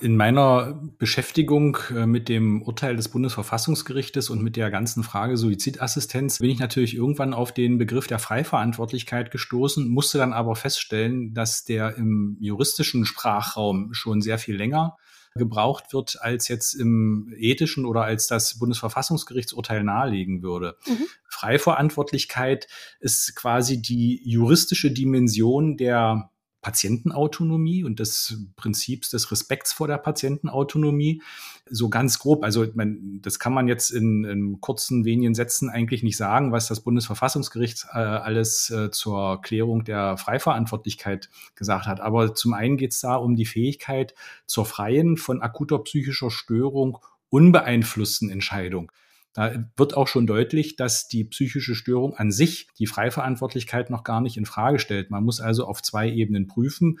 In 0.00 0.16
meiner 0.16 0.82
Beschäftigung 0.98 1.78
äh, 1.94 2.06
mit 2.06 2.28
dem 2.28 2.62
Urteil 2.62 2.96
des 2.96 3.08
Bundesverfassungsgerichtes 3.08 4.30
und 4.30 4.42
mit 4.42 4.56
der 4.56 4.70
ganzen 4.70 5.04
Frage 5.04 5.36
Suizidassistenz 5.36 6.38
bin 6.38 6.50
ich 6.50 6.58
natürlich 6.58 6.96
irgendwann 6.96 7.34
auf 7.34 7.52
den 7.52 7.78
Begriff 7.78 8.08
der 8.08 8.18
Freiverantwortlichkeit 8.18 9.30
gestoßen, 9.30 9.88
musste 9.88 10.18
dann 10.18 10.32
aber 10.32 10.56
feststellen, 10.56 11.34
dass 11.34 11.64
der 11.64 11.96
im 11.96 12.36
juristischen 12.40 13.04
Sprachraum 13.04 13.94
schon 13.94 14.22
sehr 14.22 14.38
viel 14.38 14.56
länger 14.56 14.96
gebraucht 15.34 15.92
wird, 15.92 16.18
als 16.20 16.48
jetzt 16.48 16.74
im 16.74 17.32
ethischen 17.36 17.86
oder 17.86 18.02
als 18.02 18.26
das 18.26 18.58
Bundesverfassungsgerichtsurteil 18.58 19.82
nahelegen 19.82 20.42
würde. 20.42 20.76
Mhm. 20.86 21.06
Freiverantwortlichkeit 21.28 22.68
ist 23.00 23.34
quasi 23.34 23.80
die 23.80 24.20
juristische 24.24 24.90
Dimension 24.90 25.76
der 25.76 26.31
Patientenautonomie 26.62 27.82
und 27.82 27.98
des 27.98 28.38
Prinzips 28.56 29.10
des 29.10 29.30
Respekts 29.32 29.72
vor 29.72 29.88
der 29.88 29.98
Patientenautonomie. 29.98 31.20
So 31.68 31.90
ganz 31.90 32.20
grob, 32.20 32.44
also 32.44 32.64
man, 32.74 33.18
das 33.20 33.40
kann 33.40 33.52
man 33.52 33.66
jetzt 33.66 33.90
in, 33.90 34.24
in, 34.24 34.60
kurzen, 34.60 35.04
wenigen 35.04 35.34
Sätzen 35.34 35.68
eigentlich 35.68 36.04
nicht 36.04 36.16
sagen, 36.16 36.52
was 36.52 36.68
das 36.68 36.80
Bundesverfassungsgericht 36.80 37.86
äh, 37.92 37.98
alles 37.98 38.70
äh, 38.70 38.90
zur 38.92 39.42
Klärung 39.42 39.84
der 39.84 40.16
Freiverantwortlichkeit 40.16 41.28
gesagt 41.56 41.86
hat. 41.86 42.00
Aber 42.00 42.34
zum 42.34 42.54
einen 42.54 42.76
geht 42.76 42.92
es 42.92 43.00
da 43.00 43.16
um 43.16 43.34
die 43.34 43.46
Fähigkeit 43.46 44.14
zur 44.46 44.64
freien, 44.64 45.16
von 45.16 45.42
akuter 45.42 45.80
psychischer 45.80 46.30
Störung 46.30 46.98
unbeeinflussten 47.28 48.30
Entscheidung. 48.30 48.92
Da 49.32 49.64
wird 49.76 49.96
auch 49.96 50.08
schon 50.08 50.26
deutlich, 50.26 50.76
dass 50.76 51.08
die 51.08 51.24
psychische 51.24 51.74
Störung 51.74 52.14
an 52.14 52.30
sich 52.30 52.68
die 52.78 52.86
Freiverantwortlichkeit 52.86 53.88
noch 53.88 54.04
gar 54.04 54.20
nicht 54.20 54.36
in 54.36 54.44
Frage 54.44 54.78
stellt. 54.78 55.10
Man 55.10 55.24
muss 55.24 55.40
also 55.40 55.66
auf 55.66 55.82
zwei 55.82 56.10
Ebenen 56.10 56.46
prüfen. 56.46 56.98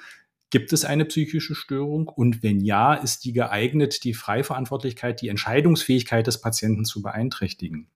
Gibt 0.50 0.72
es 0.72 0.84
eine 0.84 1.04
psychische 1.04 1.54
Störung? 1.54 2.08
Und 2.08 2.42
wenn 2.42 2.60
ja, 2.60 2.94
ist 2.94 3.24
die 3.24 3.32
geeignet, 3.32 4.04
die 4.04 4.14
Freiverantwortlichkeit, 4.14 5.20
die 5.20 5.28
Entscheidungsfähigkeit 5.28 6.26
des 6.26 6.40
Patienten 6.40 6.84
zu 6.84 7.02
beeinträchtigen? 7.02 7.88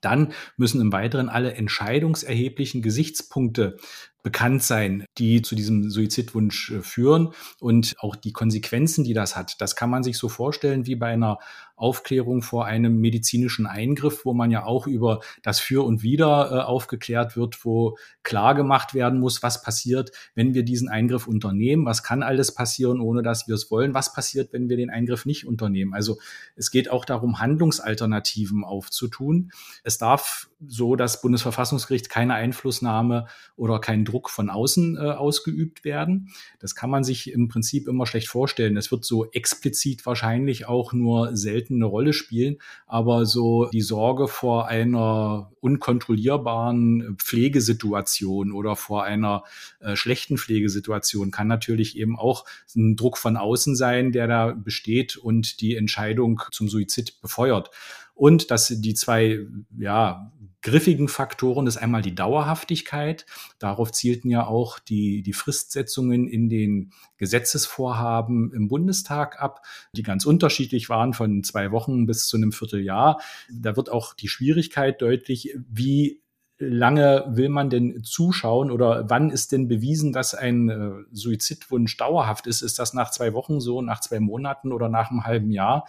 Dann 0.00 0.32
müssen 0.56 0.80
im 0.80 0.92
Weiteren 0.92 1.28
alle 1.28 1.54
entscheidungserheblichen 1.54 2.82
Gesichtspunkte 2.82 3.78
bekannt 4.22 4.62
sein, 4.62 5.06
die 5.18 5.42
zu 5.42 5.54
diesem 5.54 5.90
Suizidwunsch 5.90 6.70
äh, 6.70 6.82
führen 6.82 7.30
und 7.60 7.94
auch 7.98 8.16
die 8.16 8.32
Konsequenzen, 8.32 9.04
die 9.04 9.14
das 9.14 9.36
hat. 9.36 9.60
Das 9.60 9.76
kann 9.76 9.90
man 9.90 10.02
sich 10.02 10.18
so 10.18 10.28
vorstellen 10.28 10.86
wie 10.86 10.96
bei 10.96 11.08
einer 11.08 11.38
Aufklärung 11.76 12.42
vor 12.42 12.66
einem 12.66 13.00
medizinischen 13.00 13.66
Eingriff, 13.66 14.24
wo 14.24 14.32
man 14.32 14.50
ja 14.50 14.64
auch 14.64 14.86
über 14.86 15.20
das 15.42 15.58
Für 15.58 15.84
und 15.84 16.02
Wider 16.02 16.50
äh, 16.50 16.60
aufgeklärt 16.60 17.36
wird, 17.36 17.64
wo 17.64 17.96
klar 18.22 18.54
gemacht 18.54 18.94
werden 18.94 19.18
muss, 19.18 19.42
was 19.42 19.62
passiert, 19.62 20.12
wenn 20.34 20.54
wir 20.54 20.62
diesen 20.62 20.88
Eingriff 20.88 21.26
unternehmen, 21.26 21.84
was 21.84 22.04
kann 22.04 22.22
alles 22.22 22.54
passieren, 22.54 23.00
ohne 23.00 23.22
dass 23.22 23.48
wir 23.48 23.56
es 23.56 23.70
wollen, 23.70 23.92
was 23.92 24.12
passiert, 24.12 24.52
wenn 24.52 24.68
wir 24.68 24.76
den 24.76 24.90
Eingriff 24.90 25.26
nicht 25.26 25.46
unternehmen. 25.46 25.94
Also 25.94 26.18
es 26.54 26.70
geht 26.70 26.90
auch 26.90 27.04
darum, 27.04 27.40
Handlungsalternativen 27.40 28.62
aufzutun. 28.62 29.50
Es 29.82 29.98
darf 29.98 30.48
so 30.66 30.96
das 30.96 31.20
Bundesverfassungsgericht 31.20 32.08
keine 32.08 32.34
Einflussnahme 32.34 33.26
oder 33.56 33.80
keinen 33.80 34.04
Druck 34.04 34.30
von 34.30 34.48
außen 34.48 34.96
äh, 34.96 35.00
ausgeübt 35.12 35.84
werden. 35.84 36.30
Das 36.58 36.74
kann 36.74 36.90
man 36.90 37.04
sich 37.04 37.30
im 37.30 37.48
Prinzip 37.48 37.88
immer 37.88 38.06
schlecht 38.06 38.28
vorstellen. 38.28 38.76
Es 38.76 38.90
wird 38.90 39.04
so 39.04 39.30
explizit 39.30 40.04
wahrscheinlich 40.06 40.66
auch 40.66 40.92
nur 40.92 41.36
selten 41.36 41.76
eine 41.76 41.86
Rolle 41.86 42.12
spielen, 42.12 42.56
aber 42.86 43.26
so 43.26 43.66
die 43.72 43.80
Sorge 43.80 44.28
vor 44.28 44.68
einer 44.68 45.52
unkontrollierbaren 45.60 47.16
Pflegesituation 47.18 48.52
oder 48.52 48.76
vor 48.76 49.04
einer 49.04 49.44
äh, 49.80 49.96
schlechten 49.96 50.36
Pflegesituation 50.36 51.30
kann 51.30 51.48
natürlich 51.48 51.96
eben 51.96 52.18
auch 52.18 52.44
ein 52.76 52.96
Druck 52.96 53.16
von 53.16 53.36
außen 53.36 53.74
sein, 53.76 54.12
der 54.12 54.26
da 54.26 54.52
besteht 54.52 55.16
und 55.16 55.60
die 55.60 55.76
Entscheidung 55.76 56.42
zum 56.50 56.68
Suizid 56.68 57.20
befeuert. 57.20 57.70
Und 58.14 58.50
dass 58.50 58.68
die 58.68 58.94
zwei, 58.94 59.40
ja, 59.76 60.30
griffigen 60.64 61.08
Faktoren 61.08 61.66
ist 61.66 61.76
einmal 61.76 62.00
die 62.00 62.14
Dauerhaftigkeit. 62.14 63.26
Darauf 63.58 63.92
zielten 63.92 64.30
ja 64.30 64.46
auch 64.46 64.78
die, 64.78 65.22
die 65.22 65.34
Fristsetzungen 65.34 66.26
in 66.26 66.48
den 66.48 66.92
Gesetzesvorhaben 67.18 68.50
im 68.52 68.68
Bundestag 68.68 69.40
ab, 69.40 69.60
die 69.92 70.02
ganz 70.02 70.24
unterschiedlich 70.24 70.88
waren 70.88 71.12
von 71.12 71.44
zwei 71.44 71.70
Wochen 71.70 72.06
bis 72.06 72.26
zu 72.26 72.38
einem 72.38 72.50
Vierteljahr. 72.50 73.20
Da 73.52 73.76
wird 73.76 73.90
auch 73.90 74.14
die 74.14 74.28
Schwierigkeit 74.28 75.02
deutlich, 75.02 75.54
wie 75.68 76.23
lange 76.68 77.24
will 77.28 77.48
man 77.48 77.70
denn 77.70 78.02
zuschauen 78.02 78.70
oder 78.70 79.08
wann 79.08 79.30
ist 79.30 79.52
denn 79.52 79.68
bewiesen, 79.68 80.12
dass 80.12 80.34
ein 80.34 80.68
äh, 80.68 80.90
Suizidwunsch 81.12 81.96
dauerhaft 81.96 82.46
ist? 82.46 82.62
Ist 82.62 82.78
das 82.78 82.94
nach 82.94 83.10
zwei 83.10 83.32
Wochen 83.32 83.60
so, 83.60 83.82
nach 83.82 84.00
zwei 84.00 84.20
Monaten 84.20 84.72
oder 84.72 84.88
nach 84.88 85.10
einem 85.10 85.24
halben 85.24 85.50
Jahr? 85.50 85.86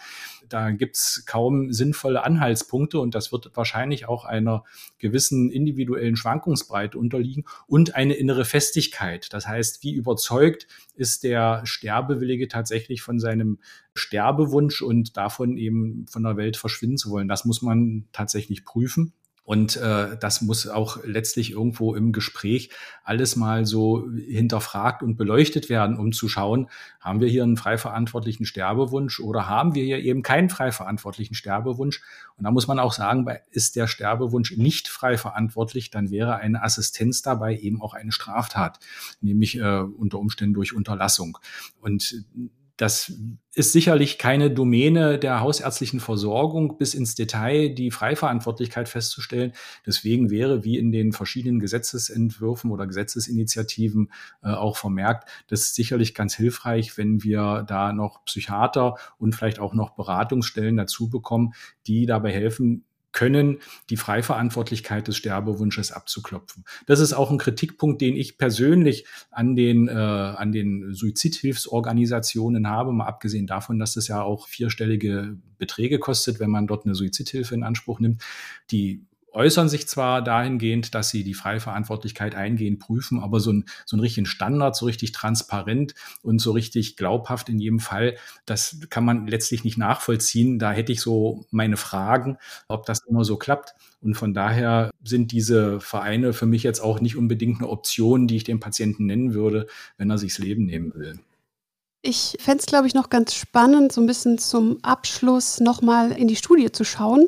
Da 0.50 0.72
gibt's 0.72 1.26
kaum 1.26 1.72
sinnvolle 1.72 2.24
Anhaltspunkte 2.24 3.00
und 3.00 3.16
das 3.16 3.32
wird 3.32 3.52
wahrscheinlich 3.56 4.08
auch 4.08 4.26
einer 4.26 4.64
gewissen 5.00 5.52
individuellen 5.52 6.16
Schwankungsbreite 6.16 6.98
unterliegen 6.98 7.46
und 7.68 7.96
eine 7.96 8.14
innere 8.14 8.46
Festigkeit. 8.46 9.34
Das 9.34 9.48
heißt, 9.48 9.84
wie 9.84 9.94
überzeugt 9.94 10.68
ist 10.96 11.24
der 11.24 11.62
Sterbewillige 11.66 12.48
tatsächlich 12.48 13.02
von 13.02 13.20
seinem 13.20 13.60
Sterbewunsch 13.94 14.82
und 14.82 15.18
davon 15.18 15.58
eben 15.58 16.06
von 16.08 16.24
der 16.24 16.38
Welt 16.38 16.58
verschwinden 16.58 16.98
zu 16.98 17.10
wollen? 17.10 17.28
Das 17.28 17.46
muss 17.46 17.62
man 17.62 18.06
tatsächlich 18.12 18.66
prüfen. 18.66 19.14
Und 19.46 19.78
äh, 19.78 20.18
das 20.18 20.42
muss 20.42 20.68
auch 20.68 20.98
letztlich 21.06 21.52
irgendwo 21.52 21.94
im 21.94 22.12
Gespräch 22.12 22.72
alles 23.04 23.36
mal 23.36 23.66
so 23.66 24.10
hinterfragt 24.12 25.04
und 25.04 25.18
beleuchtet 25.18 25.70
werden, 25.70 25.98
um 25.98 26.12
zu 26.12 26.28
schauen, 26.28 26.68
haben 27.00 27.22
wir 27.22 27.28
hier 27.28 27.44
einen 27.44 27.56
frei 27.56 27.78
verantwortlichen 27.78 28.46
Sterbewunsch 28.46 29.20
oder 29.20 29.48
haben 29.48 29.76
wir 29.76 29.84
hier 29.84 30.00
eben 30.00 30.24
keinen 30.24 30.50
frei 30.50 30.72
verantwortlichen 30.72 31.36
Sterbewunsch? 31.36 32.02
Und 32.38 32.46
da 32.46 32.52
muss 32.52 32.68
man 32.68 32.80
auch 32.80 32.92
sagen, 32.92 33.28
ist 33.52 33.76
der 33.76 33.86
Sterbewunsch 33.86 34.58
nicht 34.58 34.88
frei 34.88 35.16
verantwortlich, 35.16 35.92
dann 35.92 36.10
wäre 36.10 36.38
eine 36.38 36.64
Assistenz 36.64 37.22
dabei 37.22 37.56
eben 37.56 37.84
auch 37.84 37.94
eine 37.94 38.12
Straftat, 38.12 38.80
nämlich 39.22 39.60
äh, 39.60 39.80
unter 39.80 40.18
Umständen 40.18 40.56
durch 40.56 40.74
Unterlassung. 40.74 41.38
Und 41.80 42.26
das 42.78 43.14
ist 43.54 43.72
sicherlich 43.72 44.18
keine 44.18 44.52
Domäne 44.52 45.18
der 45.18 45.40
hausärztlichen 45.40 46.02
Versorgung, 46.02 46.78
bis 46.78 46.94
ins 46.94 47.16
Detail 47.16 47.70
die 47.70 47.90
Freiverantwortlichkeit 47.90 48.90
festzustellen. 48.90 49.54
Deswegen 49.86 50.30
wäre, 50.30 50.66
wie 50.66 50.78
in 50.78 50.92
den 50.92 51.14
verschiedenen 51.14 51.60
Gesetzesentwürfen 51.60 52.72
oder 52.72 52.86
Gesetzesinitiativen 52.86 54.12
äh, 54.44 54.50
auch 54.50 54.76
vermerkt, 54.76 55.30
das 55.48 55.62
ist 55.62 55.76
sicherlich 55.76 56.14
ganz 56.14 56.36
hilfreich, 56.36 56.98
wenn 56.98 57.24
wir 57.24 57.64
da 57.66 57.94
noch 57.94 58.26
Psychiater 58.26 58.96
und 59.18 59.36
vielleicht 59.36 59.60
auch 59.60 59.74
noch 59.74 59.92
Beratungsstellen 59.92 60.76
dazu 60.76 61.10
bekommen, 61.10 61.54
die 61.88 62.06
dabei 62.06 62.34
helfen, 62.34 62.84
können, 63.16 63.60
die 63.90 63.98
Freiverantwortlichkeit 63.98 65.08
des 65.08 65.16
Sterbewunsches 65.16 65.92
abzuklopfen. 65.92 66.66
Das 66.86 67.00
ist 67.00 67.14
auch 67.14 67.32
ein 67.32 67.38
Kritikpunkt, 67.38 68.02
den 68.02 68.16
ich 68.16 68.38
persönlich 68.38 69.06
an 69.32 69.56
den, 69.56 69.88
äh, 69.88 69.92
an 69.94 70.52
den 70.52 70.94
Suizidhilfsorganisationen 70.94 72.68
habe, 72.70 72.92
mal 72.92 73.08
abgesehen 73.08 73.48
davon, 73.48 73.80
dass 73.80 73.96
es 73.96 74.10
ja 74.10 74.22
auch 74.22 74.48
vierstellige 74.48 75.38
Beträge 75.58 75.98
kostet, 75.98 76.40
wenn 76.40 76.50
man 76.50 76.68
dort 76.68 76.86
eine 76.86 76.94
Suizidhilfe 76.94 77.56
in 77.56 77.64
Anspruch 77.64 78.02
nimmt. 78.02 78.22
Die 78.70 79.06
äußern 79.36 79.70
sich 79.70 79.88
zwar 79.88 80.22
dahingehend, 80.22 80.96
dass 80.96 81.10
sie 81.10 81.24
die 81.24 81.34
Freiverantwortlichkeit 81.34 82.36
eingehend 82.36 82.80
prüfen, 82.80 83.20
aber 83.20 83.40
so 83.40 83.52
ein, 83.52 83.66
so 83.86 83.98
ein 83.98 84.00
richtigen 84.00 84.26
Standard, 84.26 84.76
so 84.76 84.86
richtig 84.86 85.12
transparent 85.12 85.94
und 86.22 86.40
so 86.40 86.52
richtig 86.52 86.96
glaubhaft 86.96 87.50
in 87.50 87.60
jedem 87.60 87.80
Fall, 87.80 88.16
das 88.46 88.80
kann 88.90 89.06
man 89.06 89.28
letztlich 89.28 89.64
nicht 89.64 89.78
nachvollziehen. 89.78 90.58
Da 90.58 90.72
hätte 90.72 90.92
ich 90.92 91.02
so 91.02 91.46
meine 91.52 91.78
Fragen, 91.78 92.38
ob 92.68 92.86
das 92.86 93.06
immer 93.08 93.24
so 93.24 93.38
klappt. 93.38 93.76
Und 94.02 94.16
von 94.16 94.34
daher 94.34 94.92
sind 95.04 95.32
diese 95.32 95.80
Vereine 95.80 96.34
für 96.34 96.46
mich 96.46 96.64
jetzt 96.64 96.80
auch 96.80 97.00
nicht 97.02 97.16
unbedingt 97.16 97.60
eine 97.60 97.70
Option, 97.70 98.28
die 98.28 98.38
ich 98.38 98.44
dem 98.44 98.60
Patienten 98.60 99.06
nennen 99.06 99.34
würde, 99.34 99.68
wenn 99.98 100.10
er 100.10 100.18
sich 100.18 100.34
das 100.34 100.44
Leben 100.44 100.66
nehmen 100.66 100.94
will. 100.96 101.20
Ich 102.08 102.38
fände 102.40 102.60
es, 102.60 102.68
glaube 102.68 102.86
ich, 102.86 102.94
noch 102.94 103.10
ganz 103.10 103.34
spannend, 103.34 103.92
so 103.92 104.00
ein 104.00 104.06
bisschen 104.06 104.38
zum 104.38 104.78
Abschluss 104.84 105.60
nochmal 105.60 106.12
in 106.12 106.28
die 106.28 106.36
Studie 106.36 106.72
zu 106.72 106.84
schauen. 106.84 107.28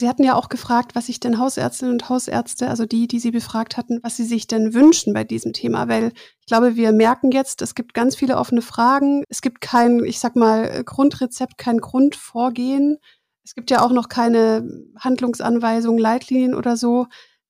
Sie 0.00 0.08
hatten 0.08 0.24
ja 0.24 0.34
auch 0.34 0.48
gefragt, 0.48 0.96
was 0.96 1.06
sich 1.06 1.20
denn 1.20 1.38
Hausärztinnen 1.38 1.92
und 1.92 2.08
Hausärzte, 2.08 2.68
also 2.68 2.84
die, 2.84 3.06
die 3.06 3.20
Sie 3.20 3.30
befragt 3.30 3.76
hatten, 3.76 4.00
was 4.02 4.16
sie 4.16 4.24
sich 4.24 4.48
denn 4.48 4.74
wünschen 4.74 5.12
bei 5.14 5.22
diesem 5.22 5.52
Thema, 5.52 5.88
weil 5.88 6.12
ich 6.40 6.46
glaube, 6.46 6.74
wir 6.74 6.90
merken 6.92 7.30
jetzt, 7.30 7.62
es 7.62 7.76
gibt 7.76 7.94
ganz 7.94 8.16
viele 8.16 8.36
offene 8.36 8.60
Fragen. 8.60 9.22
Es 9.28 9.40
gibt 9.40 9.60
kein, 9.60 10.04
ich 10.04 10.18
sag 10.18 10.34
mal, 10.34 10.82
Grundrezept, 10.84 11.58
kein 11.58 11.78
Grundvorgehen. 11.78 12.98
Es 13.44 13.54
gibt 13.54 13.70
ja 13.70 13.84
auch 13.84 13.92
noch 13.92 14.08
keine 14.08 14.68
Handlungsanweisungen, 14.98 16.00
Leitlinien 16.00 16.54
oder 16.54 16.76
so. 16.76 17.06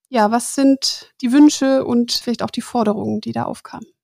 Ja, 0.09 0.29
was 0.29 0.53
sind 0.53 1.13
die 1.21 1.31
Wünsche 1.31 1.83
und 1.83 2.11
vielleicht 2.11 2.43
auch 2.43 2.51
die 2.51 2.61
Forderungen, 2.61 3.21
die 3.21 3.31
da 3.31 3.43
aufkamen? 3.43 3.94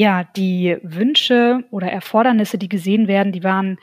Ja, 0.00 0.22
die 0.22 0.76
Wünsche 0.84 1.64
oder 1.72 1.90
Erfordernisse, 1.90 2.56
die 2.56 2.68
gesehen 2.68 3.08
werden, 3.08 3.32
die 3.32 3.42
waren 3.42 3.78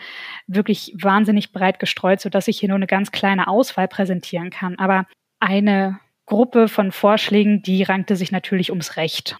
wirklich 0.47 0.95
wahnsinnig 0.97 1.51
breit 1.51 1.77
gestreut, 1.77 2.21
sodass 2.21 2.47
ich 2.47 2.57
hier 2.57 2.69
nur 2.69 2.77
eine 2.77 2.87
ganz 2.87 3.11
kleine 3.11 3.49
Auswahl 3.49 3.89
präsentieren 3.89 4.49
kann. 4.49 4.79
Aber 4.79 5.07
eine 5.41 5.99
Gruppe 6.25 6.69
von 6.69 6.93
Vorschlägen, 6.93 7.63
die 7.63 7.83
rankte 7.83 8.15
sich 8.15 8.31
natürlich 8.31 8.69
ums 8.69 8.95
Recht. 8.95 9.35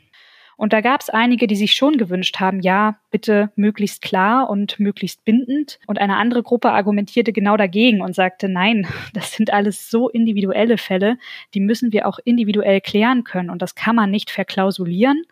Und 0.57 0.73
da 0.73 0.81
gab 0.81 0.99
es 0.99 1.09
einige, 1.09 1.47
die 1.47 1.55
sich 1.55 1.71
schon 1.71 1.97
gewünscht 1.97 2.41
haben, 2.41 2.59
ja, 2.59 2.99
bitte 3.09 3.51
möglichst 3.55 4.01
klar 4.01 4.49
und 4.49 4.77
möglichst 4.77 5.23
bindend. 5.23 5.79
Und 5.87 5.97
eine 5.99 6.17
andere 6.17 6.43
Gruppe 6.43 6.71
argumentierte 6.71 7.31
genau 7.31 7.55
dagegen 7.55 8.01
und 8.01 8.15
sagte, 8.15 8.49
nein, 8.49 8.85
das 9.13 9.31
sind 9.31 9.53
alles 9.53 9.89
so 9.89 10.09
individuelle 10.09 10.77
Fälle, 10.77 11.17
die 11.53 11.61
müssen 11.61 11.93
wir 11.93 12.05
auch 12.05 12.19
individuell 12.25 12.81
klären 12.81 13.23
können. 13.23 13.49
Und 13.49 13.61
das 13.61 13.75
kann 13.75 13.95
man 13.95 14.11
nicht 14.11 14.29
verklausulieren. 14.29 15.23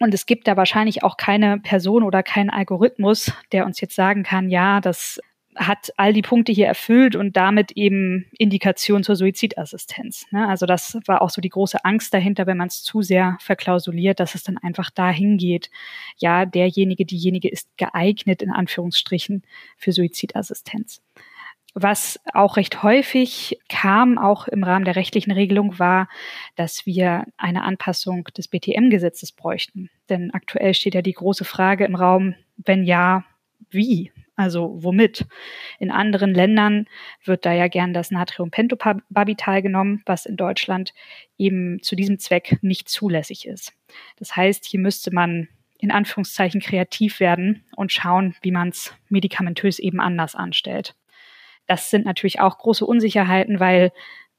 Und 0.00 0.14
es 0.14 0.26
gibt 0.26 0.46
da 0.46 0.56
wahrscheinlich 0.56 1.02
auch 1.02 1.16
keine 1.16 1.58
Person 1.58 2.02
oder 2.02 2.22
keinen 2.22 2.50
Algorithmus, 2.50 3.32
der 3.52 3.66
uns 3.66 3.80
jetzt 3.80 3.94
sagen 3.94 4.22
kann, 4.22 4.48
ja, 4.48 4.80
das 4.80 5.20
hat 5.58 5.92
all 5.96 6.12
die 6.12 6.22
Punkte 6.22 6.52
hier 6.52 6.66
erfüllt 6.66 7.16
und 7.16 7.36
damit 7.36 7.72
eben 7.72 8.26
Indikation 8.38 9.02
zur 9.02 9.16
Suizidassistenz. 9.16 10.26
Ne? 10.30 10.46
Also 10.48 10.66
das 10.66 10.98
war 11.06 11.20
auch 11.20 11.30
so 11.30 11.40
die 11.40 11.48
große 11.48 11.84
Angst 11.84 12.14
dahinter, 12.14 12.46
wenn 12.46 12.56
man 12.56 12.68
es 12.68 12.82
zu 12.82 13.02
sehr 13.02 13.36
verklausuliert, 13.40 14.20
dass 14.20 14.34
es 14.34 14.44
dann 14.44 14.56
einfach 14.56 14.90
dahin 14.90 15.36
geht, 15.36 15.70
ja, 16.18 16.46
derjenige, 16.46 17.04
diejenige 17.04 17.48
ist 17.48 17.76
geeignet 17.76 18.40
in 18.40 18.50
Anführungsstrichen 18.50 19.42
für 19.76 19.92
Suizidassistenz. 19.92 21.02
Was 21.80 22.18
auch 22.34 22.56
recht 22.56 22.82
häufig 22.82 23.60
kam, 23.68 24.18
auch 24.18 24.48
im 24.48 24.64
Rahmen 24.64 24.84
der 24.84 24.96
rechtlichen 24.96 25.30
Regelung, 25.30 25.78
war, 25.78 26.08
dass 26.56 26.86
wir 26.86 27.24
eine 27.36 27.62
Anpassung 27.62 28.24
des 28.36 28.48
BTM-Gesetzes 28.48 29.30
bräuchten. 29.30 29.88
Denn 30.08 30.32
aktuell 30.32 30.74
steht 30.74 30.96
ja 30.96 31.02
die 31.02 31.12
große 31.12 31.44
Frage 31.44 31.84
im 31.84 31.94
Raum, 31.94 32.34
wenn 32.56 32.82
ja, 32.82 33.24
wie? 33.70 34.10
Also 34.34 34.82
womit? 34.82 35.24
In 35.78 35.92
anderen 35.92 36.34
Ländern 36.34 36.86
wird 37.24 37.46
da 37.46 37.52
ja 37.52 37.68
gern 37.68 37.94
das 37.94 38.10
Natriumpentobarbital 38.10 39.62
genommen, 39.62 40.02
was 40.04 40.26
in 40.26 40.36
Deutschland 40.36 40.92
eben 41.38 41.80
zu 41.82 41.94
diesem 41.94 42.18
Zweck 42.18 42.58
nicht 42.60 42.88
zulässig 42.88 43.46
ist. 43.46 43.72
Das 44.16 44.34
heißt, 44.34 44.64
hier 44.64 44.80
müsste 44.80 45.14
man 45.14 45.46
in 45.78 45.92
Anführungszeichen 45.92 46.60
kreativ 46.60 47.20
werden 47.20 47.62
und 47.76 47.92
schauen, 47.92 48.34
wie 48.42 48.50
man 48.50 48.70
es 48.70 48.92
medikamentös 49.08 49.78
eben 49.78 50.00
anders 50.00 50.34
anstellt. 50.34 50.96
Das 51.68 51.90
sind 51.90 52.04
natürlich 52.04 52.40
auch 52.40 52.58
große 52.58 52.84
Unsicherheiten, 52.84 53.60
weil 53.60 53.92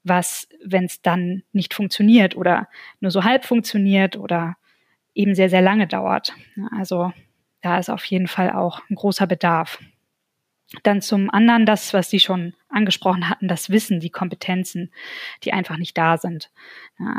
was, 0.03 0.49
wenn 0.63 0.85
es 0.85 1.01
dann 1.01 1.43
nicht 1.53 1.73
funktioniert 1.73 2.35
oder 2.35 2.67
nur 2.99 3.11
so 3.11 3.23
halb 3.23 3.45
funktioniert 3.45 4.17
oder 4.17 4.57
eben 5.13 5.35
sehr, 5.35 5.49
sehr 5.49 5.61
lange 5.61 5.87
dauert. 5.87 6.33
Also 6.77 7.13
da 7.61 7.77
ist 7.77 7.89
auf 7.89 8.03
jeden 8.05 8.27
Fall 8.27 8.51
auch 8.51 8.81
ein 8.89 8.95
großer 8.95 9.27
Bedarf. 9.27 9.79
Dann 10.83 11.01
zum 11.01 11.31
anderen 11.31 11.65
das, 11.65 11.93
was 11.93 12.11
Sie 12.11 12.19
schon 12.19 12.53
angesprochen 12.69 13.27
hatten, 13.27 13.47
das 13.47 13.71
Wissen, 13.71 13.99
die 13.99 14.11
Kompetenzen, 14.11 14.91
die 15.43 15.51
einfach 15.51 15.77
nicht 15.77 15.97
da 15.97 16.17
sind. 16.17 16.51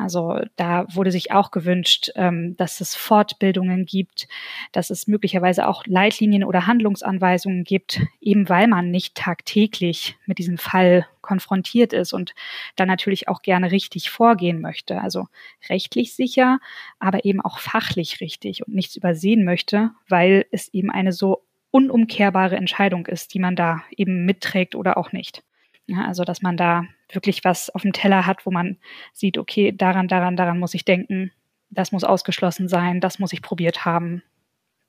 also 0.00 0.38
da 0.54 0.86
wurde 0.94 1.10
sich 1.10 1.32
auch 1.32 1.50
gewünscht, 1.50 2.10
ähm, 2.14 2.56
dass 2.56 2.80
es 2.80 2.94
Fortbildungen 2.94 3.86
gibt, 3.86 4.28
dass 4.70 4.90
es 4.90 5.08
möglicherweise 5.08 5.66
auch 5.66 5.84
Leitlinien 5.86 6.44
oder 6.44 6.68
Handlungsanweisungen 6.68 7.64
gibt, 7.64 8.00
eben 8.20 8.48
weil 8.48 8.68
man 8.68 8.92
nicht 8.92 9.16
tagtäglich 9.16 10.16
mit 10.26 10.38
diesem 10.38 10.56
Fall 10.56 11.06
konfrontiert 11.20 11.92
ist 11.92 12.12
und 12.12 12.34
dann 12.76 12.86
natürlich 12.86 13.28
auch 13.28 13.42
gerne 13.42 13.72
richtig 13.72 14.10
vorgehen 14.10 14.60
möchte. 14.60 15.00
Also 15.00 15.26
rechtlich 15.68 16.14
sicher, 16.14 16.60
aber 17.00 17.24
eben 17.24 17.40
auch 17.40 17.58
fachlich 17.58 18.20
richtig 18.20 18.66
und 18.66 18.74
nichts 18.74 18.94
übersehen 18.94 19.44
möchte, 19.44 19.90
weil 20.08 20.46
es 20.52 20.68
eben 20.72 20.90
eine 20.90 21.12
so 21.12 21.42
unumkehrbare 21.70 22.56
Entscheidung 22.56 23.06
ist, 23.06 23.34
die 23.34 23.38
man 23.38 23.56
da 23.56 23.82
eben 23.96 24.24
mitträgt 24.24 24.74
oder 24.74 24.96
auch 24.96 25.12
nicht. 25.12 25.42
Ja, 25.86 26.04
also, 26.04 26.24
dass 26.24 26.42
man 26.42 26.56
da 26.56 26.84
wirklich 27.12 27.44
was 27.44 27.70
auf 27.70 27.82
dem 27.82 27.92
Teller 27.92 28.26
hat, 28.26 28.46
wo 28.46 28.50
man 28.50 28.76
sieht, 29.12 29.38
okay, 29.38 29.72
daran, 29.72 30.08
daran, 30.08 30.36
daran 30.36 30.58
muss 30.58 30.74
ich 30.74 30.84
denken, 30.84 31.32
das 31.70 31.92
muss 31.92 32.04
ausgeschlossen 32.04 32.68
sein, 32.68 33.00
das 33.00 33.18
muss 33.18 33.32
ich 33.32 33.42
probiert 33.42 33.84
haben. 33.84 34.22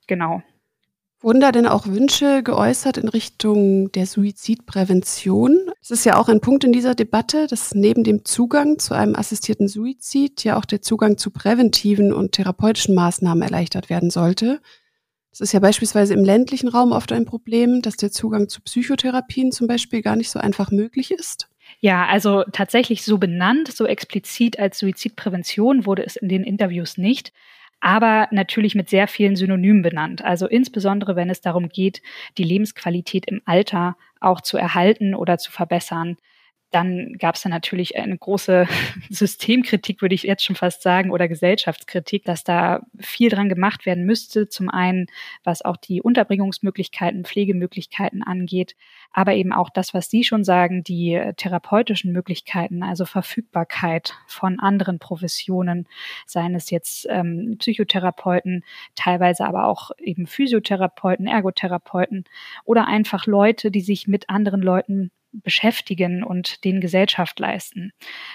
Genau. 0.08 0.44
Wurden 1.24 1.40
da 1.40 1.52
denn 1.52 1.68
auch 1.68 1.86
Wünsche 1.86 2.42
geäußert 2.42 2.98
in 2.98 3.08
Richtung 3.08 3.92
der 3.92 4.08
Suizidprävention? 4.08 5.70
Es 5.80 5.92
ist 5.92 6.04
ja 6.04 6.18
auch 6.18 6.30
ein 6.30 6.42
Punkt 6.42 6.64
in 6.64 6.72
dieser 6.72 6.96
Debatte, 6.96 7.46
dass 7.46 7.76
neben 7.76 8.04
dem 8.04 8.26
Zugang 8.26 8.80
zu 8.80 8.96
einem 8.96 9.16
assistierten 9.16 9.68
Suizid 9.68 10.44
ja 10.44 10.58
auch 10.58 10.66
der 10.66 10.82
Zugang 10.82 11.20
zu 11.20 11.30
präventiven 11.30 12.12
und 12.12 12.32
therapeutischen 12.32 12.96
Maßnahmen 12.96 13.44
erleichtert 13.44 13.92
werden 13.92 14.10
sollte. 14.10 14.62
Es 15.32 15.42
ist 15.42 15.54
ja 15.54 15.60
beispielsweise 15.60 16.14
im 16.14 16.26
ländlichen 16.26 16.68
Raum 16.68 16.92
oft 16.92 17.12
ein 17.12 17.26
Problem, 17.26 17.82
dass 17.82 17.96
der 17.96 18.12
Zugang 18.12 18.50
zu 18.50 18.62
Psychotherapien 18.62 19.52
zum 19.52 19.68
Beispiel 19.68 20.02
gar 20.02 20.16
nicht 20.16 20.30
so 20.30 20.40
einfach 20.40 20.72
möglich 20.72 21.12
ist. 21.12 21.48
Ja, 21.80 22.06
also 22.08 22.44
tatsächlich 22.52 23.04
so 23.04 23.18
benannt, 23.18 23.72
so 23.74 23.86
explizit 23.86 24.60
als 24.60 24.78
Suizidprävention 24.80 25.86
wurde 25.86 26.06
es 26.06 26.18
in 26.18 26.28
den 26.28 26.44
Interviews 26.44 26.98
nicht 26.98 27.32
aber 27.82 28.28
natürlich 28.32 28.76
mit 28.76 28.90
sehr 28.90 29.08
vielen 29.08 29.36
Synonymen 29.36 29.82
benannt. 29.82 30.24
Also 30.24 30.48
insbesondere, 30.48 31.16
wenn 31.16 31.30
es 31.30 31.42
darum 31.42 31.68
geht, 31.68 32.02
die 32.38 32.44
Lebensqualität 32.44 33.26
im 33.26 33.42
Alter 33.46 33.98
auch 34.20 34.40
zu 34.40 34.58
erhalten 34.58 35.16
oder 35.16 35.40
zu 35.40 35.52
verbessern 35.52 36.18
dann 36.72 37.18
gab 37.18 37.36
es 37.36 37.42
da 37.42 37.50
natürlich 37.50 37.98
eine 37.98 38.18
große 38.18 38.66
Systemkritik, 39.10 40.02
würde 40.02 40.16
ich 40.16 40.24
jetzt 40.24 40.44
schon 40.44 40.56
fast 40.56 40.82
sagen, 40.82 41.12
oder 41.12 41.28
Gesellschaftskritik, 41.28 42.24
dass 42.24 42.44
da 42.44 42.82
viel 43.00 43.30
dran 43.30 43.50
gemacht 43.50 43.86
werden 43.86 44.06
müsste. 44.06 44.48
Zum 44.48 44.70
einen, 44.70 45.08
was 45.44 45.64
auch 45.64 45.78
die 45.78 46.02
Unterbringungsmöglichkeiten, 46.02 47.26
Pflegemöglichkeiten 47.26 48.24
angeht, 48.24 48.76
aber 49.12 49.34
eben 49.34 49.52
auch 49.52 49.70
das, 49.70 49.94
was 49.94 50.10
Sie 50.10 50.24
schon 50.24 50.44
sagen, 50.44 50.84
die 50.84 51.22
therapeutischen 51.36 52.14
Möglichkeiten, 52.14 52.84
also 52.84 53.06
Verfügbarkeit 53.06 54.16
von 54.28 54.60
anderen 54.60 55.00
Professionen, 55.00 55.88
seien 56.26 56.56
es 56.56 56.70
jetzt 56.70 57.06
ähm, 57.10 57.58
Psychotherapeuten, 57.60 58.64
teilweise 58.96 59.46
aber 59.46 59.68
auch 59.68 59.92
eben 60.00 60.28
Physiotherapeuten, 60.28 61.28
Ergotherapeuten 61.28 62.24
oder 62.64 62.88
einfach 62.88 63.26
Leute, 63.26 63.72
die 63.72 63.82
sich 63.82 64.08
mit 64.08 64.30
anderen 64.30 64.62
Leuten 64.62 65.12
beschäftigen 65.32 66.24
und 66.24 66.64
den 66.64 66.82
Gesellschaft 66.82 67.40
leisten. 67.40 67.92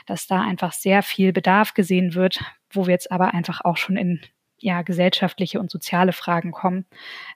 Dass 0.06 0.26
da 0.26 0.40
einfach 0.40 0.72
sehr 0.72 1.02
viel 1.02 1.32
Bedarf 1.32 1.74
gesehen 1.74 2.14
wird, 2.14 2.40
wo 2.70 2.86
wir 2.86 2.92
jetzt 2.92 3.10
aber 3.12 3.34
einfach 3.34 3.60
auch 3.64 3.76
schon 3.76 3.96
in 3.96 4.20
ja, 4.58 4.82
gesellschaftliche 4.82 5.60
und 5.60 5.70
soziale 5.70 6.12
Fragen 6.12 6.52
kommen. 6.52 6.86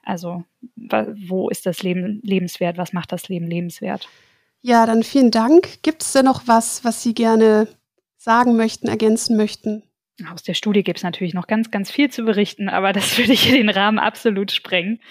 Also 0.03 0.43
wo 0.75 1.49
ist 1.49 1.65
das 1.65 1.83
Leben 1.83 2.19
lebenswert? 2.23 2.77
Was 2.77 2.93
macht 2.93 3.11
das 3.11 3.29
Leben 3.29 3.47
lebenswert? 3.47 4.09
Ja, 4.61 4.85
dann 4.85 5.03
vielen 5.03 5.31
Dank. 5.31 5.81
Gibt 5.83 6.03
es 6.03 6.13
denn 6.13 6.25
noch 6.25 6.47
was, 6.47 6.83
was 6.83 7.01
Sie 7.01 7.13
gerne 7.13 7.67
sagen 8.17 8.55
möchten, 8.55 8.87
ergänzen 8.87 9.37
möchten? 9.37 9.83
Aus 10.31 10.43
der 10.43 10.53
Studie 10.53 10.83
gibt 10.83 10.99
es 10.99 11.03
natürlich 11.03 11.33
noch 11.33 11.47
ganz, 11.47 11.71
ganz 11.71 11.89
viel 11.89 12.11
zu 12.11 12.23
berichten, 12.23 12.69
aber 12.69 12.93
das 12.93 13.17
würde 13.17 13.33
ich 13.33 13.49
den 13.49 13.69
Rahmen 13.69 13.99
absolut 13.99 14.51
sprengen. 14.51 15.01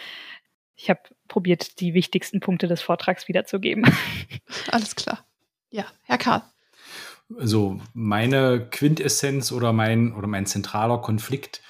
Ich 0.77 0.89
habe 0.89 1.01
probiert, 1.31 1.81
die 1.81 1.95
wichtigsten 1.95 2.41
Punkte 2.41 2.69
des 2.69 2.83
Vortrags 2.83 3.29
wiederzugeben. 3.29 3.85
Alles 4.71 4.95
klar. 4.95 5.25
Ja, 5.71 5.87
Herr 6.03 6.19
Karl. 6.19 6.43
Also 7.39 7.81
meine 7.95 8.69
Quintessenz 8.71 9.53
oder 9.53 9.73
mein 9.73 10.13
oder 10.15 10.27
mein 10.27 10.45
zentraler 10.45 10.99
Konflikt, 10.99 11.63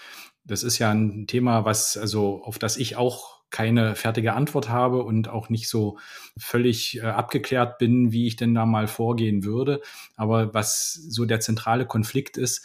das 0.44 0.62
ist 0.62 0.78
ja 0.78 0.90
ein 0.90 1.26
Thema, 1.26 1.64
was 1.66 1.96
also 1.96 2.42
auf 2.42 2.58
das 2.58 2.78
ich 2.78 2.96
auch 2.96 3.40
keine 3.50 3.94
fertige 3.94 4.32
Antwort 4.32 4.68
habe 4.68 5.02
und 5.02 5.28
auch 5.28 5.48
nicht 5.50 5.68
so 5.68 5.98
völlig 6.38 6.98
äh, 6.98 7.02
abgeklärt 7.02 7.78
bin, 7.78 8.12
wie 8.12 8.26
ich 8.26 8.36
denn 8.36 8.54
da 8.54 8.64
mal 8.64 8.86
vorgehen 8.86 9.44
würde. 9.44 9.82
Aber 10.16 10.54
was 10.54 10.94
so 10.94 11.24
der 11.24 11.40
zentrale 11.40 11.84
Konflikt 11.84 12.36
ist, 12.38 12.64